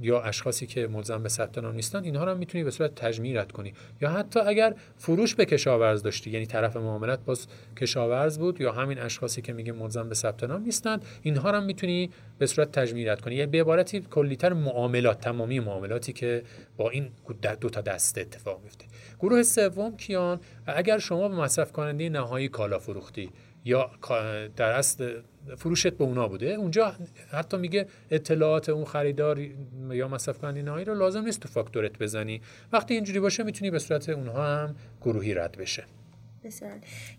یا 0.00 0.22
اشخاصی 0.22 0.66
که 0.66 0.86
ملزم 0.86 1.22
به 1.22 1.28
ثبت 1.28 1.58
نام 1.58 1.74
نیستن 1.74 2.04
اینها 2.04 2.24
رو 2.24 2.38
می‌تونی 2.38 2.64
به 2.64 2.70
صورت 2.70 2.94
تجمیع 2.94 3.44
کنی. 3.44 3.74
یا 4.00 4.10
حتی 4.10 4.40
اگر 4.40 4.74
فروش 4.96 5.34
به 5.34 5.44
کشاورز 5.44 6.02
داشتی 6.02 6.30
یعنی 6.30 6.46
طرف 6.46 6.76
معاملت 6.76 7.18
باز 7.24 7.46
کشاورز 7.76 8.38
بود 8.38 8.60
یا 8.60 8.72
همین 8.72 8.98
اشخاصی 8.98 9.42
که 9.42 9.52
میگه 9.52 9.72
ملزم 9.72 10.08
به 10.08 10.14
ثبت 10.14 10.44
نام 10.44 10.62
نیستند 10.62 11.04
اینها 11.22 11.50
رو 11.50 11.60
می‌تونی 11.60 12.10
به 12.38 12.46
صورت 12.46 12.72
تجمیع 12.72 13.14
کنی. 13.14 13.34
یعنی 13.34 13.50
به 13.50 13.60
عبارتی 13.60 14.00
کلیتر 14.00 14.52
معاملات 14.52 15.20
تمامی 15.20 15.60
معاملاتی 15.60 16.12
که 16.12 16.42
با 16.76 16.90
این 16.90 17.10
دو 17.60 17.68
تا 17.68 17.80
دسته 17.80 18.20
اتفاق 18.20 18.60
میفته 18.64 18.84
گروه 19.20 19.42
سوم 19.42 19.96
کیان؟ 19.96 20.40
اگر 20.66 20.98
شما 20.98 21.28
به 21.28 21.36
مصرف 21.36 21.72
کننده 21.72 22.08
نهایی 22.08 22.48
کالا 22.48 22.78
فروختی. 22.78 23.30
یا 23.64 23.90
در 24.56 24.70
اصل 24.70 25.20
فروشت 25.56 25.92
به 25.94 26.04
اونا 26.04 26.28
بوده. 26.28 26.46
اونجا 26.46 26.94
حتی 27.30 27.56
میگه 27.56 27.86
اطلاعات 28.10 28.68
اون 28.68 28.84
خریدار 28.84 29.38
یا 29.90 30.08
مصرف 30.08 30.38
کننده 30.38 30.62
نهایی 30.62 30.84
رو 30.84 30.94
لازم 30.94 31.24
نیست 31.24 31.40
تو 31.40 31.48
فاکتورت 31.48 31.98
بزنی. 31.98 32.40
وقتی 32.72 32.94
اینجوری 32.94 33.20
باشه 33.20 33.42
می‌تونی 33.42 33.70
به 33.70 33.78
صورت 33.78 34.08
اونها 34.08 34.46
هم 34.46 34.76
گروهی 35.02 35.34
رد 35.34 35.56
بشه. 35.58 35.84
بسیار. 36.44 36.72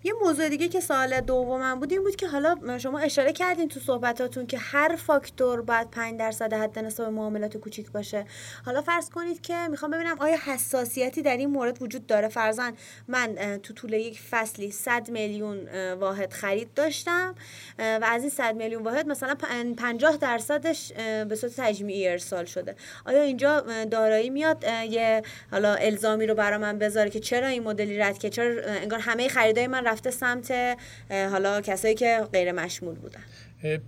یه 0.03 0.13
موضوع 0.23 0.49
دیگه 0.49 0.67
که 0.67 0.79
سال 0.79 1.21
دومم 1.21 1.79
بود 1.79 1.91
این 1.91 2.03
بود 2.03 2.15
که 2.15 2.27
حالا 2.27 2.77
شما 2.77 2.99
اشاره 2.99 3.33
کردین 3.33 3.69
تو 3.69 3.79
صحبتاتون 3.79 4.47
که 4.47 4.57
هر 4.57 4.95
فاکتور 4.95 5.61
باید 5.61 5.89
5 5.91 6.19
درصد 6.19 6.53
حد 6.53 6.79
نصاب 6.79 7.13
معاملات 7.13 7.57
کوچیک 7.57 7.91
باشه. 7.91 8.25
حالا 8.65 8.81
فرض 8.81 9.09
کنید 9.09 9.41
که 9.41 9.67
می‌خوام 9.67 9.91
ببینم 9.91 10.15
آیا 10.19 10.37
حساسیتی 10.45 11.21
در 11.21 11.37
این 11.37 11.49
مورد 11.49 11.81
وجود 11.81 12.07
داره. 12.07 12.27
فرضاً 12.27 12.71
من 13.07 13.59
تو 13.63 13.73
طول 13.73 13.93
یک 13.93 14.21
فصلی 14.21 14.71
100 14.71 15.09
میلیون 15.09 15.69
واحد 15.93 16.33
خرید 16.33 16.73
داشتم 16.73 17.35
و 17.79 18.05
از 18.05 18.21
این 18.21 18.29
100 18.29 18.55
میلیون 18.55 18.83
واحد 18.83 19.07
مثلا 19.07 19.35
50 19.77 20.17
درصدش 20.17 20.93
به 21.29 21.35
صورت 21.35 21.53
تجمیعی 21.57 22.07
ارسال 22.07 22.45
شده. 22.45 22.75
آیا 23.05 23.21
اینجا 23.21 23.61
دارایی 23.91 24.29
میاد 24.29 24.65
یه 24.89 25.21
حالا 25.51 25.73
الزامی 25.73 26.25
رو 26.25 26.35
برا 26.35 26.57
من 26.57 26.79
بذاره 26.79 27.09
که 27.09 27.19
چرا 27.19 27.47
این 27.47 27.63
مدلی 27.63 27.97
رد 27.97 28.17
که 28.17 28.29
چرا 28.29 28.63
انگار 28.65 28.99
همه 29.15 29.27
خریدای 29.27 29.67
من 29.67 29.87
رفته 29.87 30.11
سمت 30.11 30.77
حالا 31.09 31.61
کسایی 31.61 31.95
که 31.95 32.27
غیر 32.33 32.51
مشمول 32.51 32.95
بودن. 32.95 33.23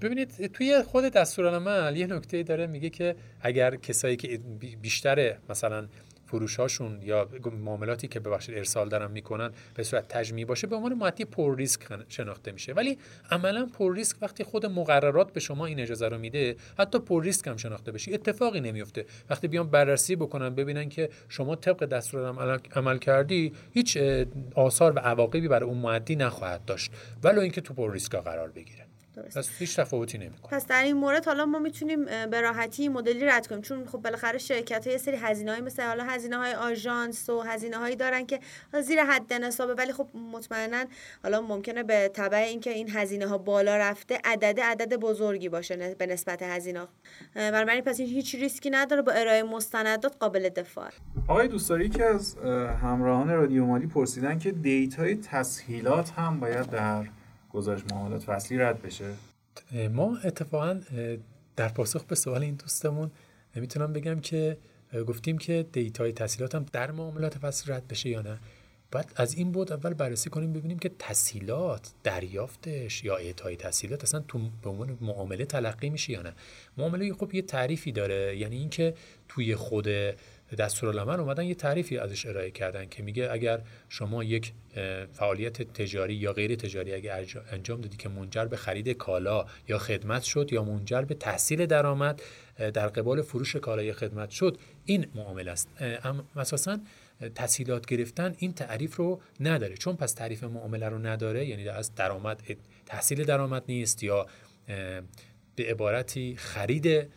ببینید 0.01 0.47
توی 0.53 0.83
خود 0.83 1.03
دستورالعمل 1.03 1.97
یه 1.97 2.07
نکته 2.07 2.43
داره 2.43 2.67
میگه 2.67 2.89
که 2.89 3.15
اگر 3.41 3.75
کسایی 3.75 4.15
که 4.15 4.39
بیشتر 4.81 5.35
مثلا 5.49 5.87
فروشاشون 6.27 6.99
یا 7.01 7.29
معاملاتی 7.63 8.07
که 8.07 8.19
ببخشید 8.19 8.57
ارسال 8.57 8.89
دارن 8.89 9.11
می‌کنن 9.11 9.51
به 9.75 9.83
صورت 9.83 10.07
تجمیع 10.07 10.45
باشه 10.45 10.67
به 10.67 10.75
عنوان 10.75 10.93
معطی 10.93 11.25
پر 11.25 11.57
ریسک 11.57 11.81
شناخته 12.09 12.51
میشه. 12.51 12.73
ولی 12.73 12.97
عملا 13.31 13.65
پر 13.65 13.95
ریسک 13.95 14.17
وقتی 14.21 14.43
خود 14.43 14.65
مقررات 14.65 15.33
به 15.33 15.39
شما 15.39 15.65
این 15.65 15.79
اجازه 15.79 16.07
رو 16.07 16.17
میده 16.17 16.55
حتی 16.79 16.99
پر 16.99 17.23
ریسک 17.23 17.47
هم 17.47 17.57
شناخته 17.57 17.91
بشی. 17.91 18.13
اتفاقی 18.13 18.61
نمیفته 18.61 19.05
وقتی 19.29 19.47
بیان 19.47 19.69
بررسی 19.69 20.15
بکنن 20.15 20.49
ببینن 20.49 20.89
که 20.89 21.09
شما 21.29 21.55
طبق 21.55 21.85
دستور 21.85 22.27
عمل, 22.27 22.57
عمل 22.75 22.97
کردی 22.97 23.53
هیچ 23.73 23.97
آثار 24.55 24.93
و 24.95 24.99
عواقبی 24.99 25.47
برای 25.47 25.69
اون 25.69 25.77
معدی 25.77 26.15
نخواهد 26.15 26.65
داشت. 26.65 26.91
ولو 27.23 27.41
اینکه 27.41 27.61
تو 27.61 27.73
پر 27.73 27.93
ریسک 27.93 28.15
قرار 28.15 28.49
بگیره. 28.49 28.86
درست 29.17 29.37
پس 29.37 29.49
هیچ 29.59 29.79
تفاوتی 29.79 30.17
نمی‌کنه. 30.17 30.51
پس 30.51 30.67
در 30.67 30.83
این 30.83 30.97
مورد 30.97 31.25
حالا 31.25 31.45
ما 31.45 31.59
می‌تونیم 31.59 32.05
به 32.05 32.41
راحتی 32.41 32.89
مدلی 32.89 33.25
رد 33.25 33.47
کنیم. 33.47 33.61
چون 33.61 33.85
خب 33.85 33.97
بالاخره 33.97 34.37
شرکت 34.37 34.87
های 34.87 34.97
سری 34.97 35.15
هزینه 35.15 35.51
های 35.51 35.61
مثل 35.61 35.83
حالا 35.83 36.03
هزینه 36.03 36.37
های 36.37 36.53
آژانس 36.53 37.29
و 37.29 37.41
هزینه 37.41 37.77
هایی 37.77 37.95
دارن 37.95 38.25
که 38.25 38.39
زیر 38.81 39.03
حد 39.03 39.33
نصابه 39.33 39.73
ولی 39.73 39.93
خب 39.93 40.07
مطمئنا 40.33 40.85
حالا 41.23 41.41
ممکنه 41.41 41.83
به 41.83 42.11
تبع 42.13 42.37
اینکه 42.37 42.69
این 42.69 42.89
هزینه 42.89 43.27
ها 43.27 43.37
بالا 43.37 43.77
رفته 43.77 44.19
عدد 44.25 44.59
عدد 44.59 44.93
بزرگی 44.93 45.49
باشه 45.49 45.95
به 45.97 46.05
نسبت 46.05 46.43
هزینه. 46.43 46.87
بنابراین 47.35 47.81
پس 47.81 47.99
این 47.99 48.09
هیچ 48.09 48.35
ریسکی 48.35 48.69
نداره 48.69 49.01
با 49.01 49.11
ارائه 49.11 49.43
مستندات 49.43 50.15
قابل 50.19 50.49
دفاع 50.49 50.89
آقای 51.27 51.47
دوستاری 51.47 51.89
که 51.89 52.05
از 52.05 52.35
همراهان 52.81 53.29
رادیو 53.29 53.65
مالی 53.65 53.87
پرسیدن 53.87 54.39
که 54.39 54.51
data 54.51 55.03
ی 55.03 55.15
تسهیلات 55.15 56.09
هم 56.09 56.39
باید 56.39 56.69
در 56.69 57.05
گزارش 57.57 57.81
معاملات 57.91 58.23
فصلی 58.23 58.57
رد 58.57 58.81
بشه. 58.81 59.13
ما 59.91 60.17
اتفاقا 60.23 60.81
در 61.55 61.69
پاسخ 61.69 62.03
به 62.03 62.15
سوال 62.15 62.43
این 62.43 62.55
دوستمون 62.55 63.11
می‌تونم 63.55 63.93
بگم 63.93 64.19
که 64.19 64.57
گفتیم 65.07 65.37
که 65.37 65.65
data 65.71 66.03
ی 66.03 66.11
تسهیلات 66.11 66.55
هم 66.55 66.65
در 66.71 66.91
معاملات 66.91 67.37
فصلی 67.37 67.73
رد 67.73 67.87
بشه 67.87 68.09
یا 68.09 68.21
نه. 68.21 68.39
باید 68.91 69.11
از 69.15 69.35
این 69.35 69.51
بود 69.51 69.73
اول 69.73 69.93
بررسی 69.93 70.29
کنیم 70.29 70.53
ببینیم 70.53 70.79
که 70.79 70.91
تسهیلات 70.99 71.91
دریافتش 72.03 73.03
یا 73.03 73.15
اعطای 73.15 73.55
تسهیلات 73.55 74.03
اصلا 74.03 74.19
تو 74.27 74.39
به 74.63 74.69
عنوان 74.69 74.97
معامله 75.01 75.45
تلقی 75.45 75.89
میشه 75.89 76.13
یا 76.13 76.21
نه. 76.21 76.33
معامله 76.77 77.13
خب 77.13 77.33
یه 77.33 77.41
تعریفی 77.41 77.91
داره 77.91 78.37
یعنی 78.37 78.57
اینکه 78.57 78.93
توی 79.27 79.55
خود 79.55 79.87
دستورالعمل 80.55 81.19
اومدن 81.19 81.45
یه 81.45 81.55
تعریفی 81.55 81.97
ازش 81.97 82.25
ارائه 82.25 82.51
کردن 82.51 82.85
که 82.85 83.03
میگه 83.03 83.29
اگر 83.31 83.61
شما 83.89 84.23
یک 84.23 84.53
فعالیت 85.13 85.61
تجاری 85.61 86.13
یا 86.13 86.33
غیر 86.33 86.55
تجاری 86.55 86.93
اگر 86.93 87.25
انجام 87.51 87.81
دادی 87.81 87.97
که 87.97 88.09
منجر 88.09 88.45
به 88.45 88.57
خرید 88.57 88.89
کالا 88.89 89.45
یا 89.67 89.77
خدمت 89.77 90.23
شد 90.23 90.53
یا 90.53 90.63
منجر 90.63 91.01
به 91.01 91.15
تحصیل 91.15 91.65
درآمد 91.65 92.21
در 92.57 92.87
قبال 92.87 93.21
فروش 93.21 93.55
کالا 93.55 93.83
یا 93.83 93.93
خدمت 93.93 94.29
شد 94.29 94.57
این 94.85 95.07
معامله 95.15 95.51
است. 95.51 95.69
اساسا 96.35 96.79
تسهیلات 97.35 97.85
گرفتن 97.85 98.35
این 98.37 98.53
تعریف 98.53 98.95
رو 98.95 99.21
نداره. 99.39 99.77
چون 99.77 99.95
پس 99.95 100.13
تعریف 100.13 100.43
معامله 100.43 100.89
رو 100.89 100.97
نداره 100.97 101.45
یعنی 101.45 101.69
از 101.69 101.95
درآمد 101.95 102.43
تحصیل 102.85 103.23
درآمد 103.23 103.63
نیست 103.67 104.03
یا 104.03 104.27
به 105.55 105.63
عبارتی 105.69 106.35
خرید 106.35 107.09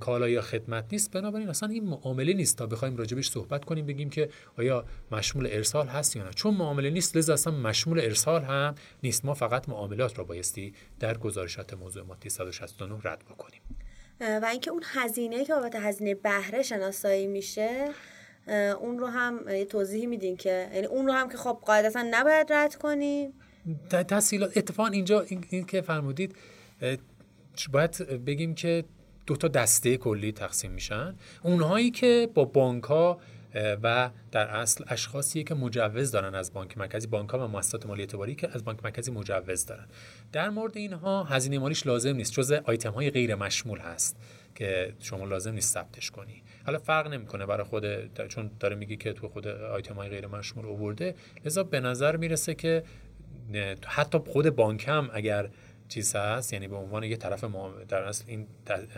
کالا 0.00 0.28
یا 0.28 0.42
خدمت 0.42 0.84
نیست. 0.92 1.10
بنابراین 1.10 1.48
اصلا 1.48 1.68
این 1.68 1.84
معامله 1.84 2.32
نیست 2.32 2.58
تا 2.58 2.66
بخوایم 2.66 2.96
راجبش 2.96 3.30
صحبت 3.30 3.64
کنیم 3.64 3.86
بگیم 3.86 4.10
که 4.10 4.28
آیا 4.58 4.84
مشمول 5.12 5.48
ارسال 5.50 5.86
هست 5.86 6.16
یا 6.16 6.24
نه. 6.24 6.30
چون 6.30 6.54
معامله 6.54 6.90
نیست 6.90 7.16
لذا 7.16 7.32
اصلا 7.32 7.52
مشمول 7.52 8.00
ارسال 8.00 8.42
هم 8.42 8.74
نیست. 9.02 9.24
ما 9.24 9.34
فقط 9.34 9.68
معاملات 9.68 10.18
را 10.18 10.24
بایستی 10.24 10.74
در 11.00 11.18
گزارشات 11.18 11.74
موضوع 11.74 12.02
ماتی 12.02 12.30
169 12.30 12.98
رد 13.04 13.24
بکنیم. 13.30 13.60
و 14.20 14.48
اینکه 14.50 14.70
اون 14.70 14.82
هزینه 14.84 15.44
که 15.44 15.54
بابت 15.54 15.76
هزینه 15.76 16.14
بهره 16.14 16.62
شناسایی 16.62 17.26
میشه 17.26 17.88
اون 18.80 18.98
رو 18.98 19.06
هم 19.06 19.48
یه 19.48 19.64
توضیحی 19.64 20.06
میدین 20.06 20.36
که 20.36 20.70
یعنی 20.74 20.86
اون 20.86 21.06
رو 21.06 21.12
هم 21.12 21.28
که 21.28 21.36
خب 21.36 21.58
قاعدتا 21.66 22.04
نباید 22.10 22.52
رد 22.52 22.74
کنیم؟ 22.74 23.32
تحصیلات 24.08 24.56
اتفاقا 24.56 24.88
اینجا 24.88 25.20
این, 25.20 25.64
که 25.64 25.80
فرمودید 25.80 26.36
باید 27.72 28.24
بگیم 28.24 28.54
که 28.54 28.84
دو 29.30 29.36
تا 29.36 29.48
دسته 29.48 29.96
کلی 29.96 30.32
تقسیم 30.32 30.70
میشن. 30.70 31.14
اونهایی 31.42 31.90
که 31.90 32.28
با 32.34 32.44
بانک 32.44 32.84
ها 32.84 33.20
و 33.54 34.10
در 34.32 34.46
اصل 34.46 34.84
اشخاصی 34.88 35.44
که 35.44 35.54
مجوز 35.54 36.10
دارن 36.10 36.34
از 36.34 36.52
بانک 36.52 36.78
مرکزی 36.78 37.06
بانک 37.06 37.30
ها 37.30 37.46
و 37.46 37.48
مؤسسات 37.48 37.86
مالی 37.86 38.02
اعتباری 38.02 38.34
که 38.34 38.48
از 38.52 38.64
بانک 38.64 38.84
مرکزی 38.84 39.10
مجوز 39.10 39.66
دارن. 39.66 39.86
در 40.32 40.50
مورد 40.50 40.76
اینها 40.76 41.24
هزینه 41.24 41.58
مالیش 41.58 41.86
لازم 41.86 42.16
نیست 42.16 42.32
جزء 42.32 42.60
آیتم 42.64 42.90
های 42.90 43.10
غیر 43.10 43.34
مشمول 43.34 43.78
هست 43.78 44.16
که 44.54 44.94
شما 45.00 45.24
لازم 45.24 45.52
نیست 45.52 45.74
ثبتش 45.74 46.10
کنی. 46.10 46.42
حالا 46.66 46.78
فرق 46.78 47.06
نمی‌کنه 47.06 47.46
برای 47.46 47.64
خود 47.64 47.84
چون 48.28 48.50
داره 48.60 48.76
میگه 48.76 48.96
که 48.96 49.12
تو 49.12 49.28
خود 49.28 49.48
آیتم 49.48 49.94
های 49.94 50.08
غیر 50.08 50.26
مشمول 50.26 50.66
آورده. 50.66 51.14
لذا 51.44 51.62
به 51.62 51.80
نظر 51.80 52.16
می‌رسه 52.16 52.54
که 52.54 52.82
حتی 53.86 54.18
خود 54.18 54.56
بانک 54.56 54.88
هم 54.88 55.10
اگر 55.12 55.50
چیز 55.90 56.16
هست؟ 56.16 56.52
یعنی 56.52 56.68
به 56.68 56.76
عنوان 56.76 57.02
یه 57.02 57.16
طرف 57.16 57.44
در 57.88 58.02
اصل 58.02 58.24
این 58.26 58.46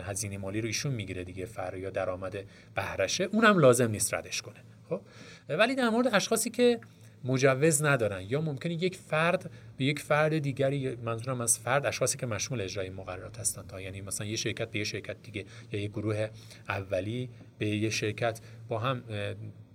هزینه 0.05 0.37
مالی 0.37 0.61
رو 0.61 0.67
ایشون 0.67 0.93
می‌گیره 0.93 1.23
دیگه 1.23 1.45
فر 1.45 1.77
یا 1.77 1.89
درآمد 1.89 2.37
بهرشه. 2.75 3.23
اونم 3.23 3.59
لازم 3.59 3.91
نیست 3.91 4.13
ردش 4.13 4.41
کنه 4.41 4.59
خب؟ 4.89 5.01
ولی 5.49 5.75
در 5.75 5.89
مورد 5.89 6.15
اشخاصی 6.15 6.49
که 6.49 6.79
مجوز 7.23 7.83
ندارن 7.83 8.21
یا 8.21 8.41
ممکنه 8.41 8.73
یک 8.73 8.95
فرد 8.95 9.51
به 9.77 9.85
یک 9.85 9.99
فرد 9.99 10.37
دیگری 10.37 10.95
منظورم 10.95 11.41
از 11.41 11.59
فرد 11.59 11.85
اشخاصی 11.85 12.17
که 12.17 12.25
مشمول 12.25 12.61
اجرای 12.61 12.89
مقررات 12.89 13.39
هستند 13.39 13.67
تا 13.67 13.81
یعنی 13.81 14.01
مثلا 14.01 14.27
یه 14.27 14.35
شرکت 14.35 14.71
به 14.71 14.79
یه 14.79 14.85
شرکت 14.85 15.21
دیگه 15.23 15.45
یا 15.71 15.79
یه 15.79 15.87
گروه 15.87 16.29
اولی 16.69 17.29
به 17.57 17.67
یه 17.67 17.89
شرکت 17.89 18.39
با 18.67 18.79
هم 18.79 19.03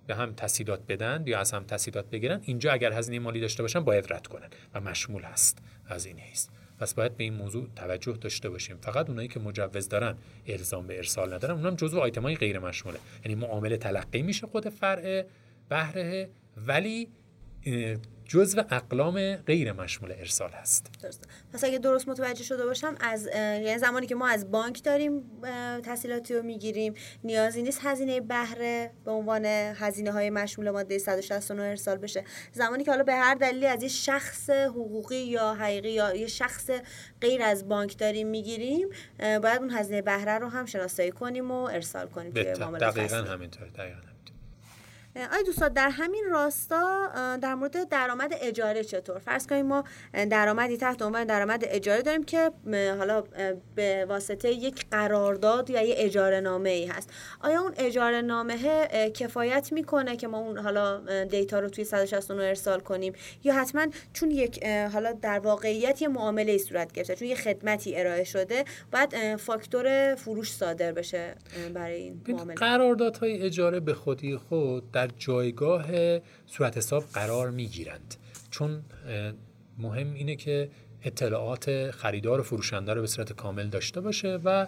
به 0.06 0.14
هم 0.14 0.34
تسهیلات 0.34 0.80
بدن 0.88 1.24
یا 1.26 1.40
از 1.40 1.52
هم 1.52 1.64
تسهیلات 1.64 2.10
بگیرن 2.10 2.40
اینجا 2.44 2.72
اگر 2.72 2.92
هزینه 2.92 3.18
مالی 3.18 3.40
داشته 3.40 3.62
باشن 3.62 3.80
باید 3.80 4.12
رد 4.12 4.26
کنن 4.26 4.48
و 4.74 4.80
مشمول 4.80 5.22
هست 5.22 5.58
هزینه 5.88 6.22
است. 6.32 6.57
پس 6.78 6.94
باید 6.94 7.16
به 7.16 7.24
این 7.24 7.34
موضوع 7.34 7.68
توجه 7.76 8.12
داشته 8.12 8.50
باشیم. 8.50 8.76
فقط 8.76 9.08
اونایی 9.08 9.28
که 9.28 9.40
مجوز 9.40 9.88
دارن 9.88 10.16
الزام 10.46 10.86
به 10.86 10.96
ارسال 10.96 11.34
ندارن 11.34 11.54
اونم 11.54 11.74
جزو 11.74 11.98
آیتم 11.98 12.22
های 12.22 12.36
غیر 12.36 12.58
مشموله. 12.58 12.98
یعنی 13.24 13.34
معامله 13.34 13.76
تلقی 13.76 14.22
میشه 14.22 14.46
خود 14.46 14.68
فرع 14.68 15.24
بهره 15.68 16.30
ولی 16.66 17.08
جزو 18.28 18.60
اقلام 18.70 19.36
غیر 19.36 19.72
مشمول 19.72 20.12
ارسال 20.12 20.50
هست. 20.50 20.90
درست. 21.02 21.28
پس 21.52 21.64
اگه 21.64 21.78
درست 21.78 22.08
متوجه 22.08 22.44
شده 22.44 22.66
باشم 22.66 22.94
از 23.00 23.28
یعنی 23.34 23.78
زمانی 23.78 24.06
که 24.06 24.14
ما 24.14 24.28
از 24.28 24.50
بانک 24.50 24.84
داریم 24.84 25.22
تحصیلاتی 25.84 26.34
رو 26.34 26.42
می‌گیریم 26.42 26.94
نیازی 27.24 27.62
نیست 27.62 27.80
هزینه 27.82 28.20
بهره 28.20 28.90
به 29.04 29.10
عنوان 29.10 29.44
هزینه 29.44 30.12
های 30.12 30.30
مشمول 30.30 30.70
ماده 30.70 30.98
169 30.98 31.62
ارسال 31.62 31.96
بشه. 31.96 32.24
زمانی 32.52 32.84
که 32.84 32.90
حالا 32.90 33.02
به 33.02 33.14
هر 33.14 33.34
دلیلی 33.34 33.66
از 33.66 33.82
یه 33.82 33.88
شخص 33.88 34.50
حقوقی 34.50 35.16
یا 35.16 35.54
حقیقی 35.54 35.90
یا 35.90 36.14
یه 36.14 36.26
شخص 36.26 36.70
غیر 37.20 37.42
از 37.42 37.68
بانک 37.68 37.98
داریم 37.98 38.26
می‌گیریم 38.26 38.88
باید 39.18 39.60
اون 39.60 39.70
هزینه 39.70 40.02
بهره 40.02 40.38
رو 40.38 40.48
هم 40.48 40.66
شناسایی 40.66 41.10
کنیم 41.10 41.50
و 41.50 41.54
ارسال 41.54 42.06
کنیم 42.06 42.30
دقیقا 42.30 43.16
همینطور 43.16 43.68
دقیقا 43.68 44.00
آیا 45.16 45.42
دوستان 45.46 45.68
در 45.68 45.88
همین 45.88 46.24
راستا 46.30 47.08
در 47.42 47.54
مورد 47.54 47.88
درآمد 47.88 48.32
اجاره 48.40 48.84
چطور؟ 48.84 49.18
فرض 49.18 49.46
کنیم 49.46 49.66
ما 49.66 49.84
درآمدی 50.12 50.76
تحت 50.76 51.02
عنوان 51.02 51.24
درآمد 51.24 51.64
اجاره 51.66 52.02
داریم 52.02 52.24
که 52.24 52.50
حالا 52.98 53.24
به 53.74 54.06
واسطه 54.08 54.50
یک 54.50 54.86
قرارداد 54.90 55.70
یا 55.70 55.82
یه 55.82 55.94
اجاره 55.98 56.40
نامه 56.40 56.70
ای 56.70 56.86
هست. 56.86 57.10
آیا 57.40 57.60
اون 57.60 57.72
اجاره 57.78 58.20
نامه 58.20 58.86
کفایت 59.14 59.72
می‌کنه 59.72 60.16
که 60.16 60.28
ما 60.28 60.38
اون 60.38 60.58
حالا 60.58 61.24
دیتا 61.24 61.60
رو 61.60 61.68
توی 61.68 61.84
169 61.84 62.42
ارسال 62.42 62.80
کنیم؟ 62.80 63.12
یا 63.44 63.54
حتما 63.54 63.86
چون 64.12 64.30
یک 64.30 64.64
حالا 64.64 65.12
در 65.12 65.38
واقعیت 65.38 66.02
یه 66.02 66.08
معامله 66.08 66.52
ای 66.52 66.58
صورت 66.58 66.92
گرفته 66.92 67.16
چون 67.16 67.28
یه 67.28 67.34
خدمتی 67.36 67.96
ارائه 67.96 68.24
شده 68.24 68.64
باید 68.92 69.36
فاکتور 69.36 70.14
فروش 70.14 70.52
صادر 70.52 70.92
بشه 70.92 71.34
برای 71.74 72.02
این 72.02 72.22
معامله؟ 72.28 72.54
قراردادهای 72.54 73.42
اجاره 73.42 73.80
به 73.80 73.94
خودی 73.94 74.36
خود 74.36 74.90
در 74.90 75.07
جایگاه 75.18 75.84
صورت 76.46 76.76
حساب 76.76 77.04
قرار 77.04 77.50
می 77.50 77.66
گیرند 77.66 78.14
چون 78.50 78.82
مهم 79.78 80.14
اینه 80.14 80.36
که 80.36 80.70
اطلاعات 81.02 81.90
خریدار 81.90 82.40
و 82.40 82.42
فروشنده 82.42 82.94
رو 82.94 83.00
به 83.00 83.06
صورت 83.06 83.32
کامل 83.32 83.68
داشته 83.68 84.00
باشه 84.00 84.38
و 84.44 84.66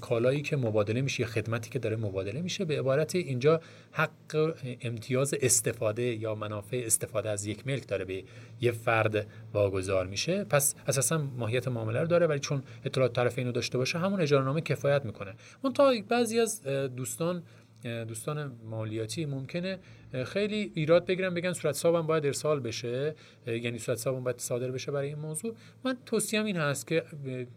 کالایی 0.00 0.42
که 0.42 0.56
مبادله 0.56 1.00
میشه 1.00 1.20
یا 1.20 1.26
خدمتی 1.26 1.70
که 1.70 1.78
داره 1.78 1.96
مبادله 1.96 2.42
میشه 2.42 2.64
به 2.64 2.78
عبارت 2.78 3.14
اینجا 3.14 3.60
حق 3.92 4.54
امتیاز 4.80 5.34
استفاده 5.42 6.02
یا 6.02 6.34
منافع 6.34 6.82
استفاده 6.86 7.30
از 7.30 7.46
یک 7.46 7.66
ملک 7.66 7.88
داره 7.88 8.04
به 8.04 8.24
یه 8.60 8.72
فرد 8.72 9.26
واگذار 9.52 10.06
میشه. 10.06 10.44
پس 10.44 10.74
اساسا 10.86 11.18
ماهیت 11.18 11.68
معامله 11.68 12.00
رو 12.00 12.06
داره 12.06 12.26
ولی 12.26 12.38
چون 12.38 12.62
اطلاعات 12.84 13.12
طرف 13.12 13.38
اینو 13.38 13.52
داشته 13.52 13.78
باشه 13.78 13.98
همون 13.98 14.20
اجاره 14.20 14.60
کفایت 14.60 15.04
می‌کنه. 15.04 15.34
اون 15.62 15.72
تا 15.72 15.92
بعضی 16.08 16.40
از 16.40 16.62
دوستان 16.96 17.42
دوستان 17.84 18.58
مالیاتی 18.64 19.26
ممکنه 19.26 19.78
خیلی 20.26 20.72
ایراد 20.74 21.06
بگیرن 21.06 21.34
بگن 21.34 21.52
صورت 21.52 21.74
حسابم 21.74 22.06
باید 22.06 22.26
ارسال 22.26 22.60
بشه. 22.60 23.14
یعنی 23.46 23.78
صورت 23.78 23.98
حسابم 23.98 24.24
باید 24.24 24.38
صادر 24.38 24.70
بشه 24.70 24.92
برای 24.92 25.08
این 25.08 25.18
موضوع. 25.18 25.54
من 25.84 25.96
توصیهم 26.06 26.44
این 26.44 26.56
هست 26.56 26.86
که 26.86 27.04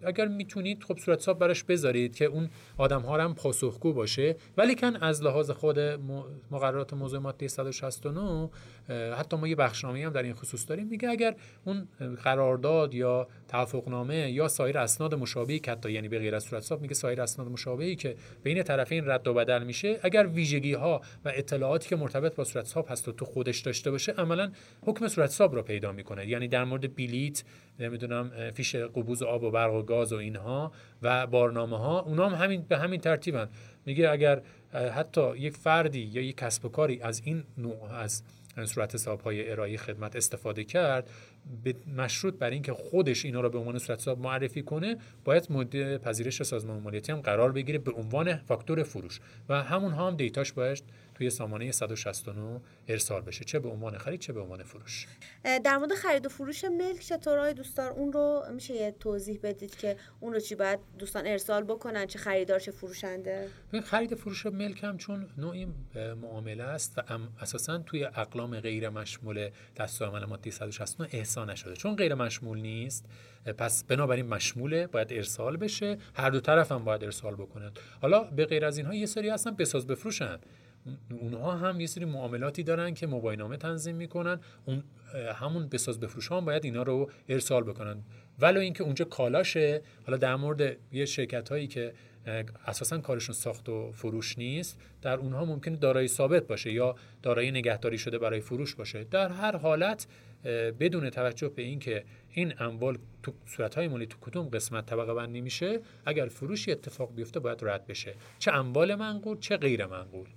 اگر 0.04 0.28
می‌تونید 0.28 0.84
خب 0.84 0.98
صورت 0.98 1.20
حساب 1.20 1.40
براش 1.40 1.64
بذارید 1.64 2.16
که 2.16 2.26
اون 2.26 2.50
آدم 2.78 3.02
ها 3.02 3.18
هم 3.18 3.36
پاسخگو 3.36 3.94
باشه. 3.94 4.36
ولی 4.58 4.76
کن 4.76 4.96
از 4.96 5.24
لحاظ 5.24 5.52
خود 5.52 5.80
مقررات 6.52 6.94
موضوع 6.94 7.20
ماده 7.20 7.48
169 7.48 8.50
حتی 9.18 9.38
ما 9.38 9.48
یه 9.48 9.56
بخشنامه 9.56 10.06
هم 10.06 10.14
در 10.14 10.24
این 10.24 10.34
خصوص 10.34 10.70
داریم. 10.70 10.88
میگه 10.88 11.10
اگر 11.10 11.36
اون 11.66 11.88
قرارداد 12.24 12.94
یا 12.94 13.28
توافقنامه 13.48 14.32
یا 14.32 14.48
سایر 14.48 14.78
اسناد 14.78 15.16
مشابهی 15.16 15.60
که 15.60 15.72
حتی 15.72 15.92
یعنی 15.92 16.08
به 16.08 16.20
غیر 16.20 16.36
از 16.36 16.44
صورت 16.44 16.64
حساب 16.64 16.82
میگه 16.82 16.94
سایر 16.94 17.22
اسناد 17.22 17.48
مشابهی 17.48 17.96
که 17.96 18.16
بین 18.44 18.64
طرفین 18.64 19.10
رد 19.10 19.28
و 19.28 19.34
بدل 19.34 19.64
میشه 19.64 20.00
اگر 20.04 20.28
ویژگی 20.28 20.74
ها 20.74 21.02
و 21.26 21.32
اطلاعاتی 21.36 21.90
که 21.90 21.96
مرتبط 21.96 22.36
با 22.36 22.44
صورت 22.48 22.66
حساب 22.66 22.86
هست 22.90 23.08
و 23.08 23.12
تو 23.12 23.26
خودش 23.26 23.60
داشته 23.60 23.92
باشه 23.92 24.12
عملا 24.12 24.52
حکم 24.82 25.08
صورت 25.08 25.30
حساب 25.30 25.56
رو 25.56 25.62
پیدا 25.62 25.92
می‌کنه. 25.92 26.28
یعنی 26.28 26.48
در 26.48 26.64
مورد 26.64 26.96
بلیت 26.96 27.44
نمی‌دونم 27.80 28.52
فیش 28.52 28.76
قبوز 28.76 29.24
آب 29.24 29.44
و 29.44 29.52
برق 29.52 29.74
و 29.74 29.82
گاز 29.82 30.14
و 30.14 30.16
اینها 30.16 30.72
و 31.02 31.28
بارنامه 31.28 31.78
ها 31.78 32.00
اونا 32.00 32.30
هم 32.30 32.44
همین 32.44 32.62
به 32.62 32.78
همین 32.78 33.02
ترتیبن. 33.02 33.50
میگه 33.86 34.10
اگر 34.10 34.42
حتی 34.74 35.38
یک 35.38 35.58
فردی 35.58 36.02
یا 36.14 36.22
یک 36.22 36.38
کسب 36.38 36.66
و 36.66 36.70
کاری 36.70 37.02
از 37.02 37.22
این 37.26 37.44
نوع 37.58 37.92
از 37.94 38.24
صورت 38.66 38.96
حساب 38.96 39.22
های 39.22 39.52
ارائه 39.52 39.78
خدمت 39.78 40.16
استفاده 40.16 40.64
کرد 40.64 41.10
به 41.64 41.76
مشروط 41.98 42.34
بر 42.34 42.50
اینکه 42.50 42.74
خودش 42.74 43.26
اینا 43.26 43.42
رو 43.42 43.50
به 43.50 43.58
عنوان 43.58 43.78
صورت 43.78 44.00
حساب 44.00 44.20
معرفی 44.20 44.62
کنه 44.62 44.98
باید 45.24 45.48
مورد 45.50 45.98
پذیرش 45.98 46.44
سازمان 46.44 46.82
مالیاتی 46.82 47.12
هم 47.12 47.22
قرار 47.22 47.52
بگیره 47.52 47.80
به 47.80 47.92
عنوان 47.92 48.36
فاکتور 48.36 48.84
فروش. 48.84 49.20
و 49.50 49.64
همون 49.64 49.92
ها 49.92 50.08
هم 50.08 50.16
دیتاش 50.16 50.54
باید 50.54 50.84
توی 51.18 51.30
سامانه 51.30 51.72
169 51.72 52.62
ارسال 52.88 53.22
بشه. 53.22 53.46
چه 53.46 53.60
به 53.60 53.70
عنوان 53.70 53.98
خرید 53.98 54.20
چه 54.20 54.34
به 54.34 54.42
عنوان 54.42 54.64
فروش. 54.64 55.08
در 55.64 55.78
مورد 55.78 55.94
خرید 55.94 56.26
و 56.26 56.30
فروش 56.30 56.64
ملک 56.64 57.00
چطور 57.00 57.52
دوستان 57.52 57.92
اون 57.92 58.14
رو 58.14 58.44
میشه 58.54 58.74
یه 58.74 58.96
توضیح 59.00 59.40
بدید 59.44 59.76
که 59.76 59.98
اون 60.20 60.34
رو 60.34 60.40
چی 60.40 60.56
باید 60.56 60.80
دوستان 61.00 61.28
ارسال 61.28 61.64
بکنن 61.64 62.06
چه 62.06 62.20
خریدار 62.20 62.60
چه 62.60 62.72
فروشنده؟ 62.72 63.48
خرید 63.84 64.14
و 64.14 64.16
فروش 64.16 64.46
ملک 64.46 64.84
هم 64.84 64.98
چون 64.98 65.28
نوعی 65.38 65.68
معامله 66.22 66.64
است 66.64 66.98
و 66.98 67.02
اساسا 67.42 67.78
توی 67.78 68.06
اقلام 68.06 68.60
غیر 68.60 68.90
مشمول 68.90 69.50
دستورالعمل 69.78 70.26
ماده 70.26 70.52
169 70.52 71.10
احسان 71.12 71.50
نشده. 71.50 71.74
چون 71.74 71.96
غیر 71.96 72.16
مشمول 72.16 72.60
نیست 72.60 73.06
پس 73.58 73.84
بنابراین 73.84 74.28
مشموله 74.28 74.88
باید 74.88 75.14
ارسال 75.14 75.58
بشه. 75.58 75.98
هر 76.14 76.30
دو 76.30 76.40
طرف 76.40 76.72
هم 76.72 76.84
باید 76.84 77.04
ارسال 77.04 77.36
بکنن 77.36 77.72
حالا 78.02 78.24
به 78.24 78.46
غیر 78.46 78.66
از 78.66 78.78
اینها 78.78 78.94
یه 78.94 79.06
سری 79.06 79.30
هستن 79.30 79.52
بساز 79.52 79.88
بفروشن 79.88 80.38
اونها 81.12 81.52
هم 81.52 81.80
یه 81.80 81.88
سری 81.88 82.06
معاملاتی 82.06 82.64
دارن 82.64 82.94
که 82.94 83.08
موبایل 83.08 83.56
تنظیم 83.56 83.96
می‌کنن. 83.96 84.40
اون 84.66 84.84
همون 85.36 85.68
بساز 85.68 86.00
بفروش 86.00 86.32
هم 86.32 86.46
باید 86.46 86.66
اینا 86.66 86.84
رو 86.84 87.12
ارسال 87.30 87.64
بکنن. 87.64 88.04
ولو 88.40 88.60
اینکه 88.60 88.84
اونجا 88.84 89.06
کالاشه. 89.06 89.82
حالا 90.06 90.18
در 90.18 90.36
مورد 90.36 90.78
یه 90.92 91.06
شرکت 91.06 91.50
هایی 91.50 91.68
که 91.68 91.94
اساسا 92.66 92.98
کارشون 92.98 93.36
ساخت 93.36 93.70
و 93.70 93.92
فروش 93.92 94.38
نیست 94.38 94.80
در 95.02 95.18
اونها 95.18 95.46
ممکنه 95.46 95.76
دارایی 95.76 96.08
ثابت 96.08 96.48
باشه 96.48 96.72
یا 96.72 96.96
دارایی 97.22 97.52
نگهداری 97.52 97.98
شده 97.98 98.18
برای 98.18 98.40
فروش 98.40 98.76
باشه. 98.76 99.04
در 99.04 99.30
هر 99.30 99.58
حالت 99.58 100.08
بدون 100.80 101.10
توجه 101.10 101.50
به 101.50 101.62
اینکه 101.62 102.04
این 102.32 102.54
اموال 102.60 102.98
تو 103.24 103.34
های 103.76 103.88
مالی 103.88 104.06
تو 104.06 104.18
کدوم 104.22 104.50
قسمت 104.50 104.86
طبقه 104.86 105.14
بندی 105.14 105.42
میشه 105.42 105.80
اگر 106.06 106.28
فروشی 106.28 106.72
اتفاق 106.72 107.16
بیفته 107.16 107.40
باید 107.40 107.60
رد 107.62 107.88
بشه. 107.88 108.16
چه 108.40 108.52
اموال 108.52 108.96
منقول 108.96 109.40
چه 109.40 109.58
غیر 109.58 109.86
منقول. 109.86 110.28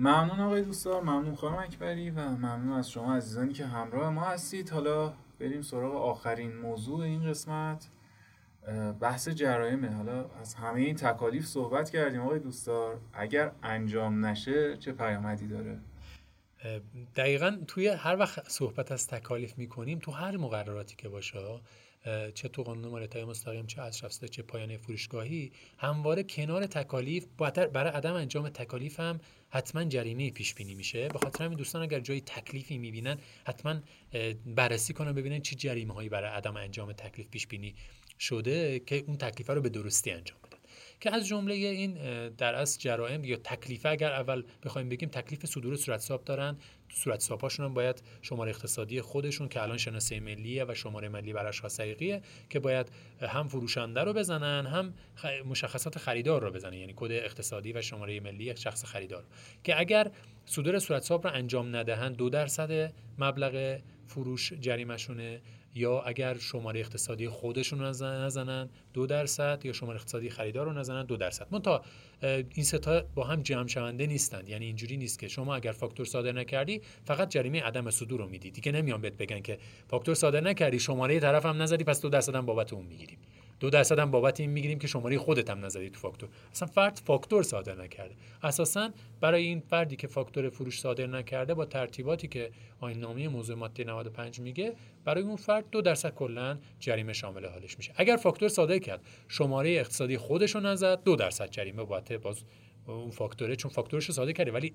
ممنون 0.00 0.40
آقای 0.40 0.62
دوستان 0.62 1.02
ممنون 1.02 1.34
خانم 1.34 1.58
اکبری 1.58 2.10
و 2.10 2.20
ممنون 2.20 2.72
از 2.72 2.90
شما 2.90 3.16
عزیزانی 3.16 3.52
که 3.52 3.66
همراه 3.66 4.10
ما 4.10 4.24
هستید. 4.24 4.70
حالا 4.70 5.12
بریم 5.40 5.62
سراغ 5.62 5.94
آخرین 5.94 6.56
موضوع 6.56 7.00
این 7.00 7.30
قسمت 7.30 7.88
بحث 9.00 9.28
جرایمه. 9.28 9.94
حالا 9.94 10.24
از 10.40 10.54
همه 10.54 10.80
این 10.80 10.96
تکالیف 10.96 11.46
صحبت 11.46 11.90
کردیم 11.90 12.20
آقای 12.20 12.38
دوستار 12.38 13.00
اگر 13.12 13.52
انجام 13.62 14.26
نشه 14.26 14.76
چه 14.76 14.92
پیامدی 14.92 15.46
داره؟ 15.46 15.78
دقیقا 17.16 17.58
توی 17.66 17.88
هر 17.88 18.16
وقت 18.16 18.48
صحبت 18.48 18.92
از 18.92 19.06
تکالیف 19.06 19.58
می‌کنیم 19.58 19.98
تو 19.98 20.10
هر 20.10 20.36
مقرراتی 20.36 20.96
که 20.96 21.08
باشه 21.08 21.60
چه 22.34 22.48
تو 22.48 22.62
قانون 22.62 22.90
مالیات 22.90 23.16
مستقیم 23.16 23.66
چه 23.66 23.82
از 23.82 23.98
شفته 23.98 24.28
چه 24.28 24.42
پایانه 24.42 24.76
فروشگاهی 24.76 25.52
همواره 25.78 26.22
کنار 26.22 26.66
تکالیف 26.66 27.26
برای 27.72 27.92
عدم 27.92 28.14
انجام 28.14 28.48
تکالیف 28.48 29.00
هم 29.00 29.20
حتما 29.50 29.84
جریمه 29.84 30.30
پیش 30.30 30.54
بینی 30.54 30.74
میشه. 30.74 31.08
به 31.08 31.18
خاطر 31.18 31.44
همین 31.44 31.58
دوستان 31.58 31.82
اگر 31.82 32.00
جای 32.00 32.20
تکلیفی 32.20 32.78
می‌بینن 32.78 33.18
حتما 33.46 33.80
بررسی 34.46 34.92
کنن 34.92 35.12
ببینن 35.12 35.40
چه 35.40 35.56
جریمه 35.56 35.94
هایی 35.94 36.08
برای 36.08 36.30
عدم 36.30 36.56
انجام 36.56 36.92
تکلیف 36.92 37.28
پیش 37.28 37.46
بینی 37.46 37.74
شده 38.18 38.78
که 38.78 39.04
اون 39.06 39.16
تکلیف 39.16 39.50
رو 39.50 39.60
به 39.60 39.68
درستی 39.68 40.10
انجام 40.10 40.38
که 41.00 41.14
از 41.14 41.28
جمله 41.28 41.54
این 41.54 42.28
در 42.28 42.54
از 42.54 42.78
جرائم 42.78 43.24
یا 43.24 43.36
تکلیف 43.36 43.86
اگر 43.86 44.12
اول 44.12 44.42
بخوایم 44.62 44.88
بگیم 44.88 45.08
تکلیف 45.08 45.46
صدور 45.46 45.76
صورت 45.76 46.00
حساب 46.00 46.24
دارن. 46.24 46.56
صورت 46.88 47.22
حساباشون 47.22 47.66
هم 47.66 47.74
باید 47.74 48.02
شماره 48.22 48.50
اقتصادی 48.50 49.00
خودشون 49.00 49.48
که 49.48 49.62
الان 49.62 49.76
شناسه 49.76 50.20
ملیه 50.20 50.64
و 50.64 50.74
شماره 50.74 51.08
ملی 51.08 51.32
بر 51.32 51.46
اشخاص 51.46 51.80
حقیقیه 51.80 52.22
که 52.50 52.60
باید 52.60 52.88
هم 53.20 53.48
فروشنده 53.48 54.00
رو 54.00 54.12
بزنن 54.12 54.66
هم 54.66 54.94
مشخصات 55.46 55.98
خریدار 55.98 56.42
رو 56.42 56.50
بزنن. 56.50 56.72
یعنی 56.72 56.92
کد 56.96 57.12
اقتصادی 57.12 57.72
و 57.72 57.82
شماره 57.82 58.20
ملی 58.20 58.56
شخص 58.56 58.84
خریدار. 58.84 59.24
که 59.64 59.80
اگر 59.80 60.10
صدور 60.46 60.78
صورت 60.78 61.02
حساب 61.02 61.26
رو 61.26 61.34
انجام 61.34 61.76
ندهند 61.76 62.16
دو 62.16 62.30
درصد 62.30 62.92
مبلغ 63.18 63.80
فروش 64.06 64.52
جریمهشونه. 64.52 65.40
یا 65.74 66.00
اگر 66.00 66.38
شماره 66.38 66.80
اقتصادی 66.80 67.28
خودشون 67.28 67.78
رو 67.78 67.86
نزنن 67.86 68.68
دو 68.94 69.06
درصد 69.06 69.60
یا 69.64 69.72
شماره 69.72 69.96
اقتصادی 69.96 70.30
خریدار 70.30 70.66
رو 70.66 70.72
نزنن 70.72 71.04
دو 71.04 71.16
درصد. 71.16 71.46
من 71.50 71.62
تا 71.62 71.82
این 72.22 72.64
ستا 72.64 73.02
با 73.14 73.24
هم 73.24 73.42
جمع 73.42 73.68
شونده 73.68 74.06
نیستند. 74.06 74.48
یعنی 74.48 74.66
اینجوری 74.66 74.96
نیست 74.96 75.18
که 75.18 75.28
شما 75.28 75.54
اگر 75.54 75.72
فاکتور 75.72 76.06
صادر 76.06 76.32
نکردی 76.32 76.80
فقط 77.04 77.28
جریمه 77.28 77.62
عدم 77.62 77.90
صدور 77.90 78.20
رو 78.20 78.28
میدی 78.28 78.50
دیگه 78.50 78.72
نمیان 78.72 79.00
بهت 79.00 79.16
بگن 79.16 79.40
که 79.40 79.58
فاکتور 79.88 80.14
صادر 80.14 80.40
نکردی 80.40 80.78
شماره 80.78 81.20
طرف 81.20 81.46
هم 81.46 81.62
نزدی 81.62 81.84
پس 81.84 82.00
دو 82.00 82.08
درصد 82.08 82.34
هم 82.34 82.46
بابت 82.46 82.72
اون 82.72 82.86
می‌گیریم 82.86 83.18
دو 83.60 83.70
درصد 83.70 83.98
هم 83.98 84.10
بابت 84.10 84.40
این 84.40 84.50
می‌گیریم 84.50 84.78
که 84.78 84.86
شماره 84.86 85.18
خودت 85.18 85.50
هم 85.50 85.64
نزدی 85.64 85.90
تو 85.90 86.00
فاکتور. 86.00 86.28
اصلا 86.52 86.68
فرد 86.68 87.00
فاکتور 87.04 87.42
صادر 87.42 87.74
نکرده. 87.82 88.14
اساسا 88.42 88.90
برای 89.20 89.42
این 89.42 89.60
فردی 89.60 89.96
که 89.96 90.06
فاکتور 90.06 90.48
فروش 90.48 90.80
صادر 90.80 91.06
نکرده 91.06 91.54
با 91.54 91.64
ترتیباتی 91.64 92.28
که 92.28 92.50
آیین 92.80 93.00
نامه 93.00 93.28
موضوع 93.28 93.56
ماده 93.56 93.84
95 93.84 94.40
میگه 94.40 94.74
برای 95.04 95.22
اون 95.22 95.36
فرد 95.36 95.70
دو 95.70 95.82
درصد 95.82 96.14
کلا 96.14 96.58
جریمه 96.80 97.12
شامل 97.12 97.46
حالش 97.46 97.76
میشه. 97.76 97.92
اگر 97.96 98.16
فاکتور 98.16 98.48
صادر 98.48 98.78
کرد 98.78 99.00
شماره 99.28 99.70
اقتصادی 99.70 100.16
خودش 100.16 100.54
رو 100.54 100.60
نزد 100.60 101.02
دو 101.02 101.16
درصد 101.16 101.50
جریمه 101.50 101.84
بابت 101.84 102.12
باز 102.12 102.44
اون 102.86 103.10
فاکتوره 103.10 103.56
چون 103.56 103.70
فاکتورش 103.70 104.04
رو 104.04 104.14
صادر 104.14 104.32
کرده 104.32 104.52
ولی 104.52 104.74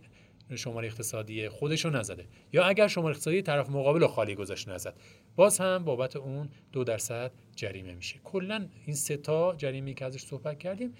شماره 0.56 0.88
اقتصادی 0.88 1.50
خودش 1.50 1.86
رو 1.86 1.92
نزده. 1.92 2.28
یا 2.54 2.64
اگر 2.64 2.88
شماره 2.88 3.10
اقتصادی 3.10 3.42
طرف 3.42 3.70
مقابل 3.70 4.00
رو 4.00 4.08
خالی 4.08 4.36
گذاشت 4.36 4.70
نزد. 4.70 4.94
باز 5.36 5.60
هم 5.60 5.84
بابت 5.84 6.16
اون 6.16 6.50
دو 6.72 6.84
درصد 6.84 7.32
جریمه 7.56 7.96
میشه. 7.96 8.20
کلا 8.24 8.70
این 8.86 8.96
سه 8.96 9.18
تا 9.18 9.56
جریمه 9.56 9.94
که 9.94 10.06
ازش 10.06 10.22
صحبت 10.22 10.60
کردیم 10.60 10.94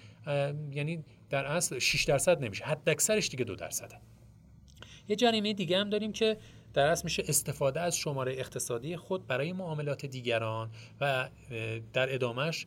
یعنی 0.72 1.04
در 1.30 1.44
اصل 1.44 1.78
6 1.78 2.04
درصد 2.04 2.44
نمیشه. 2.44 2.64
حد 2.64 2.88
اکثرش 2.88 3.28
دیگه 3.28 3.44
دو 3.44 3.54
درصده 3.54 3.96
یه 5.08 5.16
جریمه 5.16 5.52
دیگه 5.52 5.78
هم 5.78 5.90
داریم 5.90 6.12
که 6.12 6.36
در 6.74 6.86
اصل 6.86 7.04
میشه 7.04 7.24
استفاده 7.28 7.80
از 7.80 7.96
شماره 7.96 8.32
اقتصادی 8.32 8.96
خود 8.96 9.26
برای 9.26 9.52
معاملات 9.52 10.06
دیگران 10.06 10.70
و 11.00 11.28
در 11.92 12.14
ادامش 12.14 12.66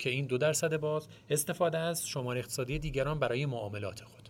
که 0.00 0.10
این 0.10 0.26
دو 0.26 0.38
درصد 0.38 0.76
باز 0.76 1.08
استفاده 1.30 1.78
از 1.78 2.08
شماره 2.08 2.38
اقتصادی 2.38 2.78
دیگران 2.78 3.18
برای 3.18 3.46
معاملات 3.46 4.04
خود. 4.04 4.27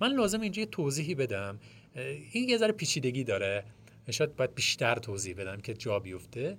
من 0.00 0.12
لازم 0.12 0.40
اینجا 0.40 0.60
یه 0.60 0.66
توضیحی 0.66 1.14
بدم. 1.14 1.58
این 2.32 2.48
یه 2.48 2.58
ذره 2.58 2.72
پیچیدگی 2.72 3.24
داره. 3.24 3.64
شاید 4.10 4.36
باید 4.36 4.54
بیشتر 4.54 4.94
توضیح 4.94 5.34
بدم 5.34 5.60
که 5.60 5.74
جا 5.74 5.98
بیفته. 5.98 6.56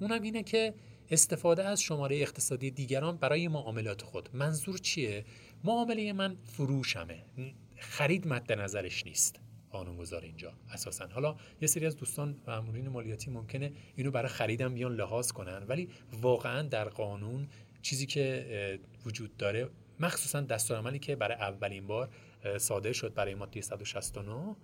اونم 0.00 0.22
اینه 0.22 0.42
که 0.42 0.74
استفاده 1.10 1.64
از 1.64 1.82
شماره 1.82 2.16
اقتصادی 2.16 2.70
دیگران 2.70 3.16
برای 3.16 3.48
معاملات 3.48 4.02
خود. 4.02 4.28
منظور 4.32 4.78
چیه؟ 4.78 5.24
معامله 5.64 6.12
من 6.12 6.36
فروشمه. 6.44 7.22
خرید 7.76 8.28
مد 8.28 8.52
نظرش 8.52 9.06
نیست. 9.06 9.40
قانونگذار 9.70 10.22
اینجا 10.22 10.52
اساسا. 10.72 11.06
حالا 11.06 11.36
یه 11.60 11.68
سری 11.68 11.86
از 11.86 11.96
دوستان 11.96 12.36
و 12.46 12.50
مامورین 12.50 12.88
مالیاتی 12.88 13.30
ممکنه 13.30 13.72
اینو 13.96 14.10
برای 14.10 14.28
خریدم 14.28 14.74
بیان 14.74 14.94
لحاظ 14.94 15.32
کنن 15.32 15.62
ولی 15.68 15.88
واقعا 16.12 16.62
در 16.62 16.88
قانون 16.88 17.48
چیزی 17.82 18.06
که 18.06 18.78
وجود 19.06 19.36
داره 19.36 19.68
مخصوصا 20.00 20.40
دستورالعملی 20.40 20.98
که 20.98 21.16
برای 21.16 21.34
اولین 21.34 21.86
بار 21.86 22.08
صادر 22.58 22.92
شد 22.92 23.14
برای 23.14 23.34
ماده 23.34 23.60
169 23.60 24.56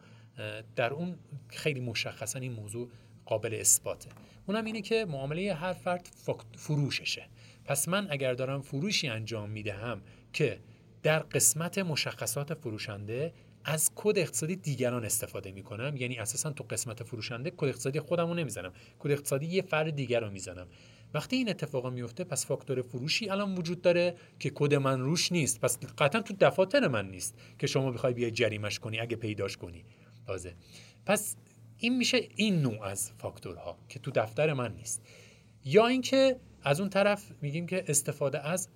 در 0.76 0.92
اون 0.92 1.18
خیلی 1.48 1.80
مشخصا 1.80 2.38
این 2.38 2.52
موضوع 2.52 2.90
قابل 3.26 3.54
اثباته. 3.60 4.08
اونم 4.46 4.64
اینه 4.64 4.82
که 4.82 5.04
معامله 5.04 5.54
هر 5.54 5.72
فرد 5.72 6.08
فروششه. 6.56 7.28
پس 7.64 7.88
من 7.88 8.06
اگر 8.10 8.34
دارم 8.34 8.62
فروشی 8.62 9.08
انجام 9.08 9.50
می‌دهم 9.50 10.02
که 10.32 10.60
در 11.02 11.18
قسمت 11.18 11.78
مشخصات 11.78 12.54
فروشنده 12.54 13.32
از 13.64 13.90
کد 13.94 14.18
اقتصادی 14.18 14.56
دیگران 14.56 15.04
استفاده 15.04 15.52
می‌کنم 15.52 15.96
یعنی 15.96 16.18
اساسا 16.18 16.50
تو 16.50 16.64
قسمت 16.64 17.02
فروشنده 17.02 17.50
کد 17.50 17.64
اقتصادی 17.64 18.00
خودم 18.00 18.28
رو 18.28 18.34
نمی‌زنم. 18.34 18.72
کد 18.98 19.10
اقتصادی 19.10 19.46
یه 19.46 19.62
فرد 19.62 19.96
دیگر 19.96 20.20
رو 20.20 20.30
می‌زنم. 20.30 20.66
وقتی 21.14 21.36
این 21.36 21.48
اتفاق 21.48 21.86
میفته 21.86 22.24
پس 22.24 22.46
فاکتور 22.46 22.82
فروشی 22.82 23.28
الان 23.28 23.54
وجود 23.54 23.82
داره 23.82 24.16
که 24.38 24.50
کد 24.50 24.74
من 24.74 25.00
روش 25.00 25.32
نیست. 25.32 25.60
پس 25.60 25.78
قطعا 25.98 26.20
تو 26.22 26.34
دفاتر 26.40 26.88
من 26.88 27.10
نیست 27.10 27.38
که 27.58 27.66
شما 27.66 27.90
بخوای 27.90 28.14
بیای 28.14 28.30
جریمش 28.30 28.78
کنی 28.78 29.00
اگه 29.00 29.16
پیداش 29.16 29.56
کنی. 29.56 29.84
تازه. 30.26 30.54
پس 31.06 31.36
این 31.78 31.96
میشه 31.96 32.28
این 32.36 32.62
نوع 32.62 32.82
از 32.82 33.12
فاکتورها 33.18 33.78
که 33.88 33.98
تو 33.98 34.10
دفتر 34.10 34.52
من 34.52 34.74
نیست. 34.74 35.02
یا 35.64 35.86
اینکه 35.86 36.36
از 36.62 36.80
اون 36.80 36.90
طرف 36.90 37.32
میگیم 37.40 37.66
که 37.66 37.84
استفاده 37.88 38.48
از 38.48 38.68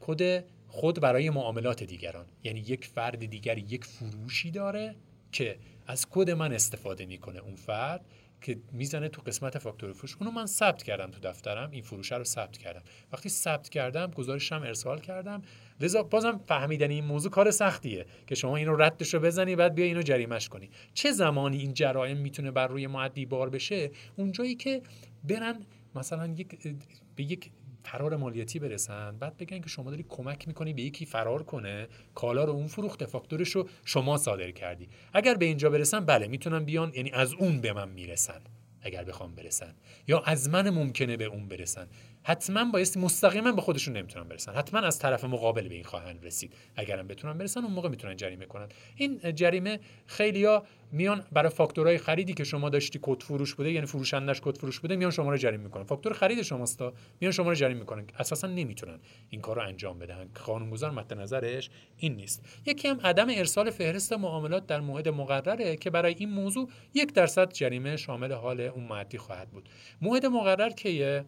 کد 0.00 0.44
خود 0.68 1.00
برای 1.00 1.30
معاملات 1.30 1.82
دیگران. 1.82 2.26
یعنی 2.44 2.60
یک 2.60 2.84
فرد 2.84 3.26
دیگری 3.26 3.60
یک 3.60 3.84
فروشی 3.84 4.50
داره 4.50 4.96
که 5.32 5.58
از 5.86 6.06
کد 6.10 6.30
من 6.30 6.52
استفاده 6.52 7.06
می‌کنه 7.06 7.38
اون 7.38 7.54
فرد. 7.54 8.04
که 8.40 8.58
می‌زنه 8.72 9.08
تو 9.08 9.22
قسمت 9.22 9.58
فاکتور 9.58 9.92
فروش. 9.92 10.16
اونو 10.20 10.30
من 10.30 10.46
ثبت 10.46 10.82
کردم 10.82 11.10
تو 11.10 11.20
دفترم 11.20 11.70
این 11.70 11.82
فروشه 11.82 12.16
رو 12.16 12.24
ثبت 12.24 12.58
کردم. 12.58 12.82
وقتی 13.12 13.28
ثبت 13.28 13.68
کردم 13.68 14.10
گزارشم 14.10 14.62
ارسال 14.62 15.00
کردم. 15.00 15.42
لذا 15.80 16.02
بازم 16.02 16.40
فهمیدن 16.48 16.90
این 16.90 17.04
موضوع 17.04 17.30
کار 17.30 17.50
سختیه 17.50 18.06
که 18.26 18.34
شما 18.34 18.56
اینو 18.56 18.76
ردش 18.76 19.14
رو 19.14 19.20
بزنی 19.20 19.56
بعد 19.56 19.74
بیا 19.74 19.84
اینو 19.84 20.02
جریمش 20.02 20.48
کنی. 20.48 20.70
چه 20.94 21.12
زمانی 21.12 21.58
این 21.58 21.74
جرایم 21.74 22.16
می‌تونه 22.16 22.50
بر 22.50 22.66
روی 22.66 22.86
معدی 22.86 23.26
بار 23.26 23.50
بشه؟ 23.50 23.90
اونجایی 24.16 24.54
که 24.54 24.82
برن 25.24 25.66
مثلا 25.94 26.26
یک 26.26 26.76
به 27.16 27.22
یک 27.22 27.50
فرار 27.86 28.16
مالیاتی 28.16 28.58
برسن 28.58 29.18
بعد 29.18 29.36
بگن 29.36 29.60
که 29.60 29.68
شما 29.68 29.90
داری 29.90 30.04
کمک 30.08 30.48
می‌کنی 30.48 30.72
به 30.72 30.82
یکی 30.82 31.06
فرار 31.06 31.42
کنه 31.42 31.88
کالا 32.14 32.44
رو 32.44 32.52
اون 32.52 32.66
فروخته 32.66 33.06
فاکتورش 33.06 33.50
رو 33.50 33.68
شما 33.84 34.16
صادر 34.16 34.50
کردی. 34.50 34.88
اگر 35.12 35.34
به 35.34 35.44
اینجا 35.44 35.70
برسن 35.70 36.00
بله 36.00 36.28
می‌تونن 36.28 36.64
بیان 36.64 36.92
یعنی 36.94 37.10
از 37.10 37.32
اون 37.32 37.60
به 37.60 37.72
من 37.72 37.88
می‌رسن 37.88 38.40
اگر 38.82 39.04
بخوام 39.04 39.34
برسن. 39.34 39.74
یا 40.08 40.20
از 40.20 40.48
من 40.48 40.70
ممکنه 40.70 41.16
به 41.16 41.24
اون 41.24 41.48
برسن. 41.48 41.86
حتما 42.28 42.64
بایستی 42.64 43.00
مستقیما 43.00 43.52
به 43.52 43.60
خودشون 43.60 43.96
نمی‌تونن 43.96 44.28
برسن. 44.28 44.52
حتما 44.52 44.80
از 44.80 44.98
طرف 44.98 45.24
مقابل 45.24 45.68
به 45.68 45.74
این 45.74 45.84
خواهند 45.84 46.26
رسید. 46.26 46.54
اگرم 46.76 47.06
بتونن 47.06 47.38
برسن 47.38 47.64
اون 47.64 47.72
موقع 47.72 47.88
می‌تونن 47.88 48.16
جریمه 48.16 48.46
کنن. 48.46 48.68
این 48.96 49.34
جریمه 49.34 49.80
خیلیا 50.06 50.62
میان 50.92 51.24
برای 51.32 51.50
فاکتورهای 51.50 51.98
خریدی 51.98 52.34
که 52.34 52.44
شما 52.44 52.68
داشتی 52.68 52.98
کد 53.02 53.22
فروش 53.22 53.54
بوده 53.54 53.72
یعنی 53.72 53.86
فروشندش 53.86 54.40
کد 54.40 54.56
فروش 54.58 54.80
بوده 54.80 54.96
میان 54.96 55.10
شما 55.10 55.30
رو 55.30 55.36
جریمه 55.36 55.64
می‌کنن. 55.64 55.84
فاکتور 55.84 56.12
خرید 56.12 56.42
شماست 56.42 56.82
میان 57.20 57.32
شما 57.32 57.48
رو 57.48 57.54
جریمه 57.54 57.80
می‌کنن. 57.80 58.06
اساسا 58.18 58.46
نمی‌تونن 58.48 58.98
این 59.30 59.40
کار 59.40 59.56
رو 59.56 59.62
انجام 59.62 59.98
بدن. 59.98 60.28
قانونگذار 60.44 60.90
مد 60.90 61.14
نظرش 61.14 61.70
این 61.96 62.16
نیست. 62.16 62.44
یکی 62.66 62.88
هم 62.88 63.00
عدم 63.04 63.26
ارسال 63.30 63.70
فهرست 63.70 64.12
معاملات 64.12 64.66
در 64.66 64.80
موعد 64.80 65.08
مقرره 65.08 65.76
که 65.76 65.90
برای 65.90 66.14
این 66.18 66.30
موضوع 66.30 66.68
یک 66.94 67.12
درصد 67.12 67.52
جریمه 67.52 67.96
شامل 67.96 68.32
حال 68.32 68.60
اون 68.60 68.84
معدی 68.84 69.18
خواهد 69.18 69.50
بود. 69.50 69.68
موعد 70.00 70.26
مقرر 70.26 70.70
که 70.70 71.24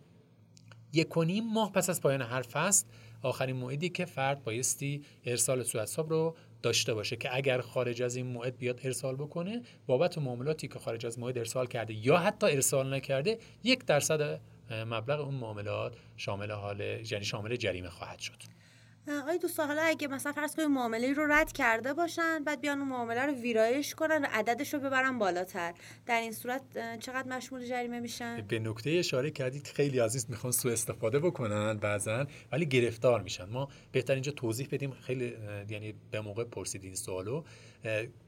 یک 0.93 1.17
و 1.17 1.25
نیم 1.25 1.53
ماه 1.53 1.73
پس 1.73 1.91
از 1.91 2.01
پایان 2.01 2.23
هر 2.23 2.43
فصل 2.43 2.87
آخرین 3.23 3.57
موعدی 3.57 3.89
که 3.89 4.05
فرد 4.05 4.45
بایستی 4.45 5.03
ارسال 5.25 5.63
صورت 5.63 5.99
رو 5.99 6.37
داشته 6.63 6.95
باشه 6.95 7.17
که 7.17 7.37
اگر 7.37 7.61
خارج 7.61 8.03
از 8.03 8.17
این 8.17 8.27
موعد 8.27 8.59
بیاد 8.59 8.81
ارسال 8.85 9.17
بکنه 9.17 9.63
بابت 9.87 10.19
معاملاتی 10.19 10.69
که 10.69 10.79
خارج 10.79 11.07
از 11.07 11.19
موعد 11.19 11.39
ارسال 11.39 11.67
کرده 11.67 11.95
یا 11.95 12.17
حتی 12.17 12.47
ارسال 12.47 12.95
نکرده 12.95 13.39
یک 13.65 13.85
درصد 13.85 14.41
مبلغ 14.71 15.21
اون 15.21 15.35
معاملات 15.35 15.95
شامل 16.17 16.51
حال 16.51 16.81
یعنی 16.81 17.25
شامل 17.25 17.57
جریمه 17.57 17.89
خواهد 17.89 18.19
شد. 18.19 18.58
آقای 19.11 19.39
دوستان 19.39 19.67
حالا 19.67 19.83
اگه 19.83 20.09
مثلا 20.09 20.33
فرض 20.33 20.57
کنید 20.57 20.69
معامله 20.69 21.13
رو 21.13 21.33
رد 21.33 21.53
کرده 21.53 21.95
باشن 21.95 22.45
بعد 22.45 22.61
بیان 22.61 22.79
اون 22.79 22.89
معامله 22.89 23.27
رو 23.27 23.33
ویرایش 23.33 23.95
کنن 23.95 24.23
و 24.23 24.27
عددش 24.33 24.75
رو 24.75 24.81
ببرن 24.81 25.19
بالاتر. 25.19 25.75
در 26.07 26.21
این 26.21 26.33
صورت 26.33 26.63
چقدر 27.01 27.29
مشمول 27.29 27.65
جریمه 27.65 28.01
میشن؟ 28.01 28.45
به 28.49 28.59
نکته 28.59 28.91
اشاره 28.91 29.31
کردید 29.31 29.67
خیلی 29.67 29.99
عزیز 29.99 30.27
می‌خوان 30.31 30.53
سوء 30.53 30.73
استفاده 30.73 31.19
بکنن 31.19 31.77
بعضا 31.77 32.27
ولی 32.53 32.67
گرفتار 32.67 33.23
میشن. 33.23 33.45
ما 33.45 33.69
بهتر 33.93 34.15
اینجا 34.15 34.33
توضیح 34.33 34.69
بدیم. 34.73 34.91
خیلی 34.91 35.37
یعنی 35.69 35.95
به 36.11 36.21
موقع 36.21 36.45
پرسید 36.45 36.85
این 36.85 36.95
سوالو. 36.95 37.45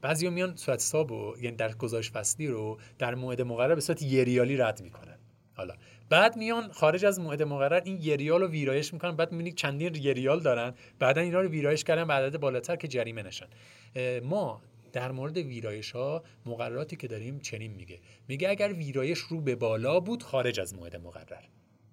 بعضیا 0.01 0.29
میان 0.29 0.55
صورت 0.55 0.79
حساب 0.79 1.11
یعنی 1.41 1.55
در 1.55 1.73
گزارش 1.73 2.11
فصلی 2.11 2.47
رو 2.47 2.79
در 2.99 3.15
موعد 3.15 3.41
مقرر 3.41 3.75
به 3.75 3.81
صورت 3.81 4.01
یه 4.01 4.63
رد 4.65 4.81
می‌کنن. 4.81 5.17
حالا. 5.61 5.73
بعد 6.09 6.37
میان 6.37 6.71
خارج 6.71 7.05
از 7.05 7.19
موعد 7.19 7.43
مقرر 7.43 7.81
این 7.85 7.97
یه 8.01 8.15
ریال 8.15 8.41
رو 8.41 8.47
ویرایش 8.47 8.93
می‌کنن. 8.93 9.15
بعد 9.15 9.31
می‌بینید 9.31 9.55
چندین 9.55 9.95
یه 9.95 10.13
ریال 10.13 10.39
دارن. 10.39 10.73
بعدا 10.99 11.21
اینا 11.21 11.41
رو 11.41 11.49
ویرایش 11.49 11.83
کردن 11.83 12.07
به 12.07 12.13
عدد 12.13 12.37
بالاتر 12.37 12.75
که 12.75 12.87
جریمه 12.87 13.23
نشن. 13.23 13.47
ما 14.23 14.61
در 14.93 15.11
مورد 15.11 15.37
ویرایش 15.37 15.91
ها 15.91 16.23
مقرراتی 16.45 16.95
که 16.95 17.07
داریم 17.07 17.39
چنین 17.39 17.71
میگه. 17.71 17.99
میگه 18.27 18.49
اگر 18.49 18.73
ویرایش 18.73 19.19
رو 19.19 19.41
به 19.41 19.55
بالا 19.55 19.99
بود 19.99 20.23
خارج 20.23 20.59
از 20.59 20.75
موعد 20.75 20.95
مقرر. 20.95 21.43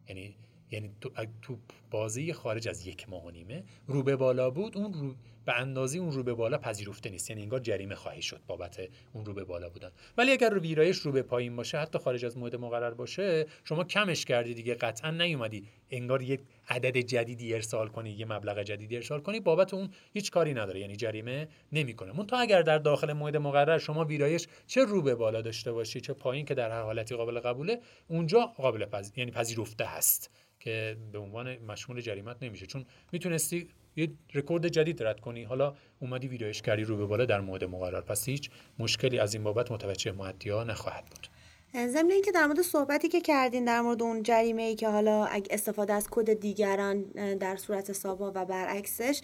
یعنی 0.09 0.37
یعنی 0.71 0.91
تو, 1.01 1.11
تو 1.43 1.59
بازی 1.91 2.33
خارج 2.33 2.69
از 2.69 2.87
یک 2.87 3.09
ماه 3.09 3.25
و 3.25 3.31
نیمه 3.31 3.65
رو 3.87 4.03
به 4.03 4.17
بالا 4.17 4.51
بود 4.51 4.77
اون 4.77 4.93
رو 4.93 5.15
به 5.45 5.61
اندازه 5.61 5.99
اون 5.99 6.13
رو 6.13 6.23
به 6.23 6.35
بالا 6.35 6.59
پذیرفته 6.59 7.11
نیست. 7.11 7.31
یعنی 7.31 7.43
انگار 7.43 7.61
جریمه 7.61 7.95
خواهی 7.95 8.23
شد 8.23 8.41
بابت 8.47 8.81
اون 9.13 9.25
رو 9.25 9.35
به 9.35 9.45
بالا 9.45 9.69
بودن. 9.69 9.91
ولی 10.19 10.33
اگر 10.33 10.51
رو 10.51 10.61
ویرایش 10.61 10.97
رو 10.97 11.13
به 11.13 11.23
پایین 11.23 11.57
باشه 11.57 11.79
حتی 11.79 11.99
خارج 11.99 12.25
از 12.25 12.39
موعد 12.39 12.57
مقرر 12.57 12.95
باشه 12.95 13.47
شما 13.65 13.85
کمش 13.85 14.25
کردی 14.25 14.55
دیگه 14.55 14.75
قطعا 14.75 15.11
نیومدی. 15.11 15.65
انگار 15.91 16.23
یک 16.23 16.41
عدد 16.69 16.97
جدیدی 16.97 17.55
ارسال 17.55 17.89
کنی 17.89 18.11
یه 18.11 18.27
مبلغ 18.27 18.63
جدیدی 18.63 18.97
ارسال 18.97 19.21
کنی 19.21 19.41
بابت 19.41 19.75
اون 19.75 19.91
هیچ 20.13 20.31
کاری 20.31 20.55
نداره. 20.55 20.81
یعنی 20.81 20.97
جریمه 20.97 21.49
نمی‌کنه. 21.73 22.13
مون 22.13 22.27
تا 22.27 22.39
اگر 22.39 22.63
در 22.63 22.79
داخل 22.79 23.13
موعد 23.13 23.37
مقرر 23.37 23.79
شما 23.79 24.05
ویرایش 24.05 24.49
چه 24.67 24.85
رو 24.85 25.03
به 25.03 25.15
بالا 25.15 25.43
داشته 25.43 25.73
باشی 25.73 26.01
چه 26.01 26.13
پایین 26.13 26.45
که 26.45 26.55
در 26.55 26.71
هر 26.71 26.83
حالتی 26.83 27.17
قابل 27.17 27.41
قبوله 27.41 27.81
اونجا 28.09 28.41
قابل 28.41 28.85
پذ... 28.85 29.11
یعنی 29.17 29.31
پذیرفته 29.31 29.85
هست. 29.85 30.31
که 30.61 30.97
به 31.12 31.18
عنوان 31.18 31.57
مشمول 31.57 32.01
جریمت 32.01 32.37
نمیشه. 32.42 32.66
چون 32.66 32.85
می‌تونستی 33.12 33.68
یه 33.97 34.09
رکورد 34.35 34.68
جدید 34.68 35.03
رد 35.03 35.21
کنی. 35.21 35.44
حالا 35.44 35.75
اومدی 36.01 36.29
ویرایش 36.29 36.62
کردی 36.62 36.85
رو 36.85 36.97
به 36.97 37.07
بالا 37.07 37.25
در 37.25 37.40
موعد 37.40 37.64
مقرر. 37.64 38.01
پس 38.01 38.29
هیچ 38.29 38.51
مشکلی 38.79 39.18
از 39.18 39.35
این 39.35 39.44
بابت 39.44 39.73
متوجه 39.73 40.12
ها 40.53 40.64
نخواهد 40.64 41.05
بود. 41.05 41.29
ضمن 41.75 42.11
اینکه 42.11 42.33
در 42.33 42.47
مورد 42.47 42.62
صحبتی 42.62 43.09
که 43.09 43.21
کردین 43.21 43.64
در 43.64 43.81
مورد 43.81 44.03
اون 44.03 44.23
جریمه 44.23 44.62
ای 44.62 44.75
که 44.75 44.88
حالا 44.88 45.25
اگه 45.25 45.47
استفاده 45.51 45.92
از 45.92 46.09
کد 46.11 46.33
دیگران 46.33 47.03
در 47.35 47.57
صورتحسابا 47.57 48.33
و 48.35 48.44
برعکسش 48.44 49.21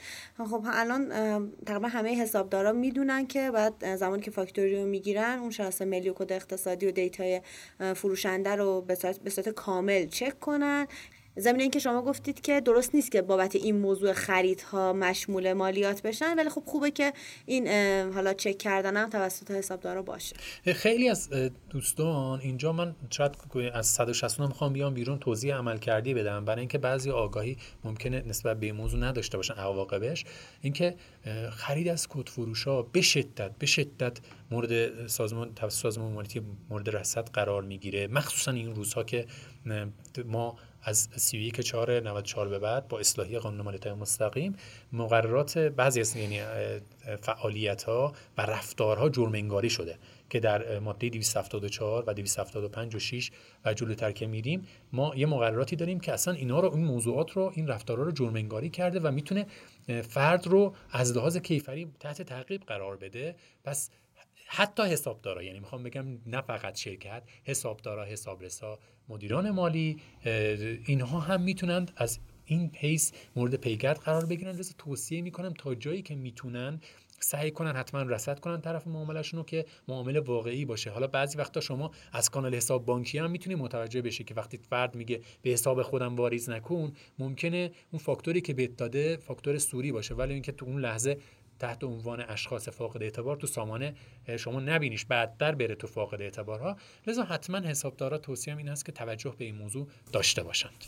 خب 0.51 0.65
الان 0.73 1.09
تقریبا 1.67 1.89
همه 1.89 2.15
حسابدارا 2.23 2.73
می‌دونن 2.73 3.27
که 3.27 3.51
بعد 3.51 3.97
زمانی 3.97 4.23
که 4.23 4.31
فاکتوری 4.31 4.77
رو 4.77 4.87
می‌گیرن 4.87 5.39
اون 5.39 5.51
شناسه 5.51 5.85
ملی 5.85 6.09
و 6.09 6.13
کد 6.13 6.33
اقتصادی 6.33 6.87
و 6.87 6.91
data 6.91 7.31
ی 7.31 7.41
فروشنده 7.95 8.51
رو 8.51 8.81
به 9.25 9.31
صورت 9.31 9.49
کامل 9.49 10.07
چک 10.07 10.41
کنن. 10.41 10.87
زمین 11.37 11.61
اینکه 11.61 11.79
شما 11.79 12.03
گفتید 12.03 12.41
که 12.41 12.61
درست 12.61 12.95
نیست 12.95 13.13
که 13.13 13.23
بابت 13.23 13.57
این 13.57 13.79
موضوع 13.79 14.13
خریدها 14.13 14.93
مشمول 14.93 15.53
مالیات 15.53 16.03
بشن 16.03 16.35
ولی 16.39 16.49
خب 16.49 16.63
خوبه 16.67 16.91
که 16.91 17.13
این 17.47 17.69
حالا 18.13 18.35
چک 18.35 18.59
کردن 18.59 18.97
هم 18.97 19.11
توسط 19.11 19.51
حسابدارا 19.51 20.03
باشه. 20.03 20.37
خیلی 20.65 21.09
از 21.09 21.31
دوستان 21.71 22.41
اینجا 22.41 22.73
من 22.73 22.95
شاید 23.11 23.33
از 23.75 23.87
160 23.87 24.41
می‌خوام 24.41 24.73
بیام 24.73 24.95
بیرون 24.95 25.19
توضیح 25.19 25.55
عمل 25.55 25.79
کردی 25.79 26.15
بدم. 26.15 26.45
برای 26.45 26.61
اینکه 26.61 26.79
بعضی 26.79 27.11
آگاهی 27.11 27.57
ممکنه 27.85 28.23
نسبت 28.27 28.61
به 28.61 28.73
موضوع 28.73 29.01
نداشته 29.01 29.37
باشن 29.37 29.55
عواقبش. 29.55 30.25
اینکه 30.61 30.95
خرید 31.51 31.89
از 31.89 32.09
کد 32.09 32.29
فروش 32.29 32.65
ها 32.65 32.83
به 32.83 33.01
شدت 33.01 33.51
به 33.59 33.67
شدت 33.67 34.19
مورد 34.51 35.07
سازمان 35.07 35.55
توسط 35.55 35.83
سازمان 35.83 36.13
مالیاتی 36.13 36.43
مورد 36.71 36.97
رصد 36.97 37.29
قرار 37.29 37.63
می‌گیره. 37.63 38.07
مخصوصا 38.07 38.51
این 38.51 38.75
روزها 38.75 39.05
که 39.05 39.27
ما 40.25 40.57
از 40.85 41.09
31 41.17 41.61
4 41.61 42.01
94 42.01 42.49
به 42.49 42.59
بعد 42.59 42.89
با 42.89 42.99
اصلاحی 42.99 43.39
قانون 43.39 43.61
مالیات 43.61 43.87
مستقیم 43.87 44.57
مقررات 44.93 45.59
بعضی 45.59 46.01
از 46.01 46.17
یعنی 46.17 46.41
فعالیت 47.21 47.83
ها 47.83 48.13
و 48.39 48.43
رفتارها 48.43 49.09
جرم 49.09 49.35
انگاری 49.35 49.71
شده 49.71 49.99
که 50.31 50.41
در 50.41 50.79
ماده 50.79 51.09
274 51.09 52.05
و 52.07 52.15
275 52.15 52.95
و 52.95 52.99
6 52.99 53.31
و 53.65 53.75
جلوتر 53.75 54.13
که 54.13 54.27
میریم 54.27 54.67
ما 54.93 55.13
یه 55.17 55.27
مقرراتی 55.27 55.77
داریم 55.77 56.01
که 56.01 56.13
اصلا 56.13 56.35
اینا 56.35 56.61
رو 56.61 56.75
این 56.75 56.85
موضوعات 56.85 57.31
رو 57.31 57.53
این 57.55 57.69
رفتارها 57.69 58.05
رو 58.05 58.13
جرم 58.13 58.35
انگاری 58.35 58.71
کرده 58.71 59.01
و 59.01 59.11
می‌تونه 59.11 59.47
فرد 60.09 60.47
رو 60.47 60.75
از 60.91 61.17
لحاظ 61.17 61.37
کیفری 61.37 61.89
تحت 62.01 62.23
تعقیب 62.23 62.63
قرار 62.63 62.97
بده. 62.97 63.37
پس 63.65 63.91
حتی 64.47 64.83
حسابدارا 64.83 65.43
یعنی 65.43 65.61
می‌خوام 65.61 65.83
بگم 65.83 66.05
نه 66.27 66.41
فقط 66.41 66.77
شرکت 66.77 67.23
حسابدارا 67.45 68.05
حسابرسا 68.05 68.79
مدیران 69.09 69.51
مالی 69.51 69.97
اینها 70.87 71.21
هم 71.21 71.43
می‌تونند 71.43 71.93
از 71.97 72.19
این 72.45 72.71
پیس 72.71 73.13
مورد 73.37 73.55
پیگرد 73.55 73.99
قرار 73.99 74.27
بگیرن. 74.27 74.57
لذا 74.57 74.75
توصیه 74.79 75.21
می‌کنم 75.23 75.55
تا 75.59 75.75
جایی 75.75 76.03
که 76.03 76.15
می‌تونن 76.15 76.81
سعی 77.21 77.51
کنن 77.51 77.77
حتما 77.77 78.03
رسد 78.03 78.41
کنن 78.41 78.61
طرف 78.61 78.87
معاملهشون 78.87 79.39
رو 79.39 79.45
که 79.45 79.65
معامله 79.89 80.21
واقعی 80.21 80.65
باشه. 80.65 80.91
حالا 80.91 81.07
بعضی 81.07 81.39
وقتا 81.39 81.61
شما 81.61 81.91
از 82.13 82.31
کانال 82.31 82.55
حساب 82.55 82.85
بانکی 82.85 83.19
هم 83.19 83.31
می‌تونی 83.31 83.57
متوجه 83.57 84.03
بشی 84.03 84.25
که 84.25 84.35
وقتی 84.35 84.57
فرد 84.57 84.95
میگه 84.95 85.21
به 85.43 85.51
حساب 85.51 85.83
خودم 85.83 86.17
واریز 86.17 86.51
نکن 86.51 86.93
ممکنه 87.19 87.71
اون 87.93 88.03
فاکتوری 88.03 88.41
که 88.41 88.55
بهت 88.55 88.77
داده 88.77 89.17
فاکتور 89.17 89.59
سوری 89.59 89.93
باشه. 89.93 90.15
ولی 90.15 90.33
اینکه 90.33 90.53
تو 90.53 90.67
اون 90.67 90.81
لحظه 90.81 91.19
تحت 91.59 91.85
عنوان 91.85 92.21
اشخاص 92.21 92.69
فاقد 92.69 93.03
اعتبار 93.03 93.37
تو 93.37 93.47
سامانه 93.47 93.95
شما 94.39 94.61
نبینیش 94.61 95.05
بعدتر 95.05 95.55
بره 95.55 95.75
تو 95.75 95.87
فاقد 95.87 96.23
اعتبارها. 96.23 96.77
لذا 97.07 97.23
حتما 97.23 97.59
حسابدارا 97.59 98.19
توصیه 98.19 98.57
این 98.57 98.69
است 98.69 98.85
که 98.85 98.93
توجه 98.93 99.35
به 99.39 99.45
این 99.45 99.57
موضوع 99.57 99.87
داشته 100.13 100.43
باشند. 100.43 100.85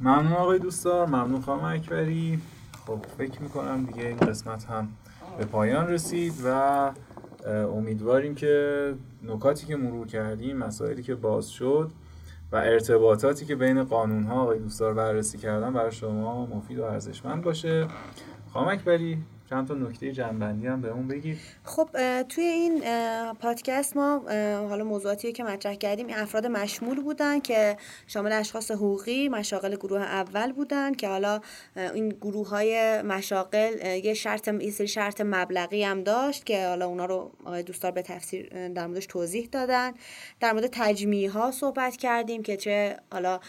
ممنون 0.00 0.32
آقای 0.32 0.58
دوستان 0.58 1.08
ممنون 1.08 1.42
خانم 1.42 1.64
اکبری. 1.64 2.40
خب 2.86 3.06
فکر 3.18 3.42
می‌کنم 3.42 3.86
دیگه 3.86 4.06
این 4.06 4.16
قسمت 4.16 4.64
هم 4.64 4.88
به 5.38 5.44
پایان 5.44 5.88
رسید 5.88 6.34
و 6.44 6.92
امیدواریم 7.46 8.34
که 8.34 8.94
نکاتی 9.22 9.66
که 9.66 9.76
مرور 9.76 10.06
کردیم 10.06 10.56
مسائلی 10.56 11.02
که 11.02 11.14
باز 11.14 11.50
شد 11.50 11.90
و 12.52 12.56
ارتباطاتی 12.56 13.46
که 13.46 13.56
بین 13.56 13.84
قانون 13.84 14.24
ها 14.24 14.42
آقای 14.42 14.58
دوستان 14.58 14.94
بررسی 14.94 15.38
کردن 15.38 15.72
برای 15.72 15.92
شما 15.92 16.46
مفید 16.46 16.78
و 16.78 16.84
ارزشمند 16.84 17.42
باشه. 17.42 17.88
خانم 18.52 18.68
اکبری 18.68 19.18
چند 19.50 19.68
تا 19.68 19.74
نکته 19.74 20.12
جنبندی 20.12 20.66
هم 20.66 20.80
بهمون 20.80 21.08
بگید. 21.08 21.38
خب 21.64 21.88
توی 22.22 22.44
این 22.44 22.82
پادکست 23.32 23.96
ما 23.96 24.18
حالا 24.68 24.84
موضوعاتی 24.84 25.32
که 25.32 25.44
مطرح 25.44 25.74
کردیم 25.74 26.06
این 26.06 26.16
افراد 26.16 26.46
مشمول 26.46 27.02
بودن 27.02 27.40
که 27.40 27.76
شامل 28.06 28.32
اشخاص 28.32 28.70
حقوقی 28.70 29.28
مشاغل 29.28 29.76
گروه 29.76 30.00
اول 30.00 30.52
بودن 30.52 30.94
که 30.94 31.08
حالا 31.08 31.40
این 31.76 32.08
گروه 32.08 32.48
های 32.48 33.02
مشاغل 33.02 33.86
یه 34.04 34.14
شرط 34.14 34.48
یه 34.48 34.86
شرط 34.86 35.20
مبلغی 35.20 35.84
هم 35.84 36.02
داشت 36.02 36.46
که 36.46 36.66
حالا 36.66 36.86
اونا 36.86 37.04
رو 37.04 37.30
آقای 37.44 37.62
دوستار 37.62 37.90
به 37.90 38.02
تفسیر 38.02 38.68
در 38.68 38.86
موردش 38.86 39.06
توضیح 39.06 39.48
دادن. 39.52 39.92
در 40.40 40.52
مورد 40.52 40.66
تجمیعی 40.72 41.26
ها 41.26 41.50
صحبت 41.50 41.96
کردیم 41.96 42.42
که 42.42 42.56
چه 42.56 42.96
حالا 43.12 43.40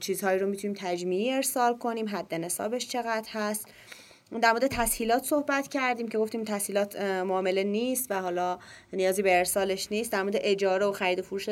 چیزهایی 0.00 0.38
رو 0.38 0.46
می‌تونیم 0.46 0.76
تجمیعی 0.80 1.32
ارسال 1.32 1.76
کنیم 1.78 2.08
حد 2.08 2.34
نصابش 2.34 2.88
چقدر 2.88 3.28
هست. 3.32 3.68
در 4.42 4.50
مورد 4.50 4.66
تسهیلات 4.66 5.24
صحبت 5.24 5.68
کردیم 5.68 6.08
که 6.08 6.18
گفتیم 6.18 6.44
تسهیلات 6.44 7.00
معامله 7.00 7.64
نیست 7.64 8.10
و 8.10 8.14
حالا 8.14 8.58
نیازی 8.92 9.22
به 9.22 9.38
ارسالش 9.38 9.92
نیست. 9.92 10.12
در 10.12 10.22
مورد 10.22 10.36
اجاره 10.40 10.86
و 10.86 10.92
خرید 10.92 11.18
و 11.18 11.22
فروش 11.22 11.48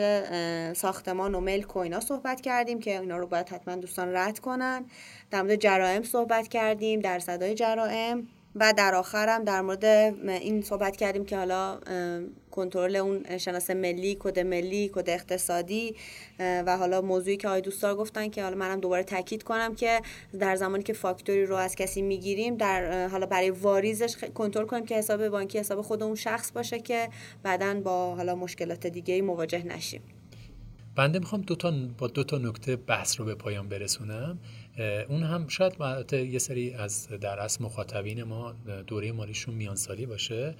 ساختمان 0.72 1.34
و 1.34 1.40
ملک 1.40 1.76
و 1.76 1.78
اینا 1.78 2.00
صحبت 2.00 2.40
کردیم 2.40 2.80
که 2.80 3.00
اینا 3.00 3.16
رو 3.16 3.26
باید 3.26 3.48
حتما 3.48 3.76
دوستان 3.76 4.16
رد 4.16 4.38
کنن. 4.38 4.84
در 5.30 5.42
مورد 5.42 5.54
جرائم 5.54 6.02
صحبت 6.02 6.48
کردیم 6.48 7.00
در 7.00 7.18
صدای 7.18 7.54
جرائم. 7.54 8.28
و 8.54 8.74
در 8.76 8.94
آخرم 8.94 9.44
در 9.44 9.60
مورد 9.60 9.84
این 10.24 10.62
صحبت 10.62 10.96
کردیم 10.96 11.24
که 11.24 11.36
حالا 11.36 11.80
کنترل 12.50 12.96
اون 12.96 13.38
شناسه 13.38 13.74
ملی 13.74 14.16
کد 14.20 14.38
ملی 14.38 14.90
کد 14.94 15.10
اقتصادی 15.10 15.96
و 16.38 16.76
حالا 16.76 17.00
موضوعی 17.00 17.36
که 17.36 17.48
آقای 17.48 17.60
دوستار 17.60 17.94
گفتن 17.94 18.28
که 18.28 18.42
حالا 18.42 18.56
منم 18.56 18.80
دوباره 18.80 19.02
تاکید 19.02 19.42
کنم 19.42 19.74
که 19.74 20.00
در 20.38 20.56
زمانی 20.56 20.82
که 20.82 20.92
فاکتوری 20.92 21.46
رو 21.46 21.56
از 21.56 21.74
کسی 21.74 22.02
می‌گیریم 22.02 22.56
در 22.56 23.08
حالا 23.08 23.26
برای 23.26 23.50
واریزش 23.50 24.16
کنترل 24.16 24.66
کنیم 24.66 24.86
که 24.86 24.94
حساب 24.94 25.28
بانکی 25.28 25.58
حساب 25.58 25.82
خود 25.82 26.02
اون 26.02 26.14
شخص 26.14 26.52
باشه 26.52 26.78
که 26.78 27.08
بعدا 27.42 27.80
با 27.80 28.14
حالا 28.14 28.34
مشکلات 28.34 28.86
دیگه 28.86 29.22
مواجه 29.22 29.66
نشیم. 29.66 30.02
بنده 30.96 31.18
می‌خوام 31.18 31.40
دو 31.40 31.54
تا 31.54 31.72
با 31.98 32.06
دو 32.06 32.24
تا 32.24 32.38
نکته 32.38 32.76
بحث 32.76 33.20
رو 33.20 33.26
به 33.26 33.34
پایان 33.34 33.68
برسونم. 33.68 34.38
اون 35.08 35.22
هم 35.22 35.48
شاید 35.48 35.74
یه 36.12 36.38
سری 36.38 36.74
از 36.74 37.08
در 37.08 37.40
اصل 37.40 37.64
مخاطبین 37.64 38.22
ما 38.22 38.52
دوره 38.86 39.12
مالیشون 39.12 39.54
میان 39.54 39.76
سالی 39.76 40.06
باشه 40.06 40.54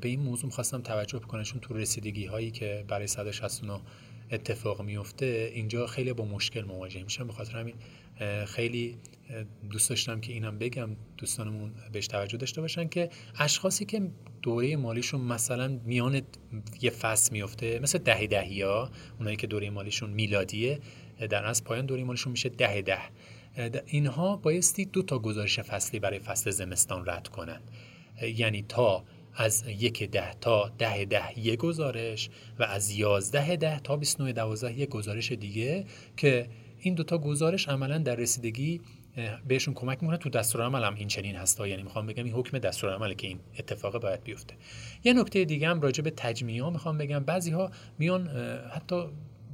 به 0.00 0.08
این 0.08 0.20
موضوع 0.20 0.50
خواستم 0.50 0.82
توجه 0.82 1.18
بکنم 1.18 1.42
چون 1.42 1.60
تو 1.60 1.74
رسیدگی 1.74 2.26
هایی 2.26 2.50
که 2.50 2.84
برای 2.88 3.06
169 3.06 3.80
اتفاق 4.30 4.82
میفته 4.82 5.50
اینجا 5.54 5.86
خیلی 5.86 6.12
با 6.12 6.24
مشکل 6.24 6.64
مواجه 6.64 7.02
میشن 7.02 7.26
به 7.26 7.32
خاطر 7.32 7.58
همین 7.58 7.74
خیلی 8.46 8.98
دوست 9.70 9.90
داشتم 9.90 10.20
که 10.20 10.32
اینم 10.32 10.58
بگم 10.58 10.90
دوستانمون 11.16 11.72
بهش 11.92 12.06
توجه 12.06 12.36
داشته 12.36 12.60
باشن 12.60 12.88
که 12.88 13.10
اشخاصی 13.38 13.84
که 13.84 14.10
دوره 14.42 14.76
مالیشون 14.76 15.20
مثلا 15.20 15.80
میان 15.84 16.22
یه 16.80 16.90
فصل 16.90 17.32
میفته 17.32 17.78
مثل 17.78 17.98
ده 17.98 18.26
دهی 18.26 18.62
ها 18.62 18.90
اونایی 19.18 19.36
که 19.36 19.46
دوره 19.46 19.70
مالیشون 19.70 20.10
میلادیه 20.10 20.80
در 21.30 21.46
از 21.46 21.64
پایان 21.64 21.86
دوره 21.86 22.04
مالیشون 22.04 22.32
میشه 22.32 22.48
ده 22.48 22.82
ده. 22.82 22.98
اینها 23.86 24.36
بایستی 24.36 24.84
دو 24.84 25.02
تا 25.02 25.18
گزارش 25.18 25.60
فصلی 25.60 26.00
برای 26.00 26.18
فصل 26.18 26.50
زمستان 26.50 27.06
رد 27.06 27.28
کنن 27.28 27.60
یعنی 28.22 28.62
تا 28.62 29.04
از 29.34 29.64
یک 29.68 30.10
ده 30.10 30.34
تا 30.34 30.72
ده 30.78 31.04
ده 31.04 31.38
یک 31.38 31.58
گزارش 31.58 32.30
و 32.58 32.62
از 32.62 32.90
یازده 32.90 33.56
ده 33.56 33.80
تا 33.80 33.96
29 33.96 34.32
دوازده 34.32 34.78
یک 34.78 34.88
گزارش 34.88 35.32
دیگه 35.32 35.84
که 36.16 36.48
این 36.78 36.94
دوتا 36.94 37.18
گزارش 37.18 37.68
عملا 37.68 37.98
در 37.98 38.14
رسیدگی 38.14 38.80
بهشون 39.48 39.74
کمک 39.74 40.02
می‌کنه. 40.02 40.16
تو 40.16 40.28
دستور 40.30 40.62
عمل 40.62 40.84
هم 40.84 40.94
این 40.94 41.08
چنین 41.08 41.36
هستا 41.36 41.66
یعنی 41.66 41.82
می‌خوام 41.82 42.06
بگم 42.06 42.24
این 42.24 42.34
حکم 42.34 42.58
دستور 42.58 42.94
عمله 42.94 43.14
که 43.14 43.26
این 43.26 43.40
اتفاق 43.58 44.02
باید 44.02 44.24
بیفته. 44.24 44.54
یه 45.04 45.12
نکته 45.12 45.44
دیگه 45.44 45.68
هم 45.68 45.80
راجع 45.80 46.02
به 46.02 46.10
تجمیع 46.10 46.62
ها 46.62 46.70
می‌خوام 46.70 46.98
بگم. 46.98 47.18
بعضی 47.18 47.50
ها 47.50 47.70
میان 47.98 48.28
حتی 48.74 49.04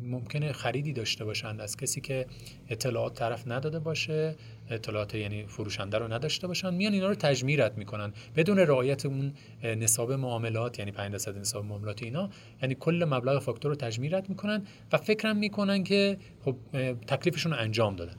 ممکنه 0.05 0.53
خریدی 0.53 0.93
داشته 0.93 1.25
باشند. 1.25 1.61
از 1.61 1.77
کسی 1.77 2.01
که 2.01 2.27
اطلاعات 2.69 3.15
طرف 3.15 3.49
نداده 3.49 3.79
باشه 3.79 4.35
اطلاعات 4.71 5.15
یعنی 5.15 5.47
فروشنده 5.47 5.99
رو 5.99 6.13
نداشته 6.13 6.47
باشن 6.47 6.75
میان 6.75 6.93
اینا 6.93 7.09
رو 7.09 7.15
تجمیرت 7.15 7.79
می‌کنن. 7.79 8.13
بدون 8.37 8.59
رعایت 8.59 9.07
اون 9.07 9.33
نصاب 9.65 10.13
معاملات 10.13 10.79
یعنی 10.79 10.91
5 10.91 11.13
درصد 11.13 11.39
نصاب 11.39 11.65
معاملات 11.65 12.03
اینا 12.03 12.31
یعنی 12.63 12.75
کل 12.75 13.05
مبلغ 13.09 13.43
فاکتور 13.43 13.71
رو 13.71 13.77
تجمیرت 13.77 14.31
می‌کنن 14.31 14.67
و 14.93 14.97
فکرم 14.97 15.37
می‌کنن 15.37 15.85
که 15.85 16.17
خب 16.45 16.57
تکلیفشون 17.07 17.53
رو 17.53 17.59
انجام 17.59 17.97
دادن. 17.97 18.15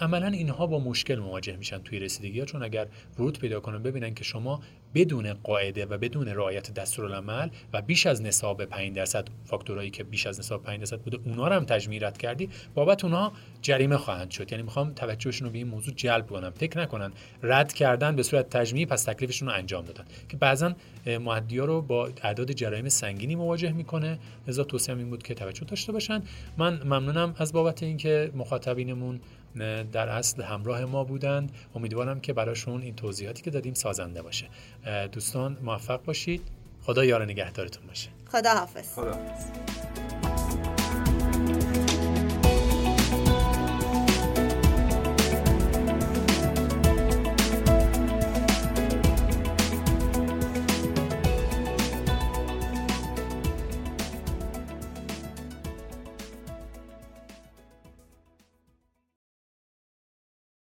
عملا 0.00 0.26
اینها 0.26 0.66
با 0.66 0.78
مشکل 0.78 1.14
مواجه 1.14 1.56
میشن 1.56 1.78
توی 1.78 1.98
رسیدگی 1.98 2.40
ها 2.40 2.46
چون 2.46 2.62
اگر 2.62 2.86
ورود 3.18 3.38
پیدا 3.38 3.60
کنن 3.60 3.82
ببینن 3.82 4.14
که 4.14 4.24
شما 4.24 4.62
بدون 4.94 5.32
قاعده 5.32 5.86
و 5.86 5.98
بدون 5.98 6.28
رعایت 6.28 6.74
دستورالعمل 6.74 7.48
و 7.72 7.82
بیش 7.82 8.06
از 8.06 8.22
نصاب 8.22 8.64
5 8.64 8.96
درصد 8.96 9.28
فاکتورایی 9.44 9.90
که 9.90 10.04
بیش 10.04 10.26
از 10.26 10.38
نصاب 10.38 10.62
5 10.62 10.80
درصد 10.80 11.00
بوده 11.00 11.18
اونا 11.24 11.48
رو 11.48 11.54
هم 11.54 11.64
تجمیرت 11.64 12.18
کردی 12.18 12.48
بابت 12.74 13.04
اونها 13.04 13.32
جریمه 13.62 13.96
خواهند 13.96 14.30
شد. 14.30 14.52
یعنی 14.52 14.62
می‌خوام 14.64 14.92
توجهشون 14.92 15.46
رو 15.46 15.52
به 15.52 15.58
این 15.58 15.66
موضوع 15.68 15.94
جلب 15.94 16.26
کنم. 16.26 16.50
فکر 16.50 16.78
نکنن 16.78 17.12
رد 17.42 17.72
کردن 17.72 18.16
به 18.16 18.22
صورت 18.22 18.50
تجمیع 18.50 18.86
پس 18.86 19.04
تکلیفشون 19.04 19.48
رو 19.48 19.54
انجام 19.54 19.84
دادن. 19.84 20.04
که 20.28 20.36
بعضا 20.36 20.72
معدیا 21.06 21.64
رو 21.64 21.82
با 21.82 22.10
اعداد 22.22 22.52
جرایم 22.52 22.88
سنگینی 22.88 23.34
مواجه 23.34 23.72
می‌کنه. 23.72 24.18
لذا 24.48 24.64
توصیه 24.64 24.96
این 24.96 25.10
بود 25.10 25.22
که 25.22 25.34
توجه 25.34 25.64
داشته 25.64 25.92
باشن. 25.92 26.22
من 26.56 26.82
ممنونم 26.82 27.34
از 27.38 27.52
بابت 27.52 27.82
اینکه 27.82 28.30
مخاطبینمون 28.34 29.20
در 29.92 30.08
اصل 30.08 30.42
همراه 30.42 30.84
ما 30.84 31.04
بودند. 31.04 31.52
امیدوارم 31.74 32.20
که 32.20 32.32
براشون 32.32 32.82
این 32.82 32.96
توضیحاتی 32.96 33.42
که 33.42 33.50
دادیم 33.50 33.74
سازنده 33.74 34.22
باشه. 34.22 34.48
دوستان 35.12 35.58
موفق 35.62 36.02
باشید. 36.04 36.42
خدا 36.82 37.04
یار 37.04 37.24
نگهدارتون 37.24 37.86
باشه. 37.86 38.08
خدا 38.32 38.50
حافظ 38.50 38.94
خدا 38.94 39.12
حافظ 39.12 39.46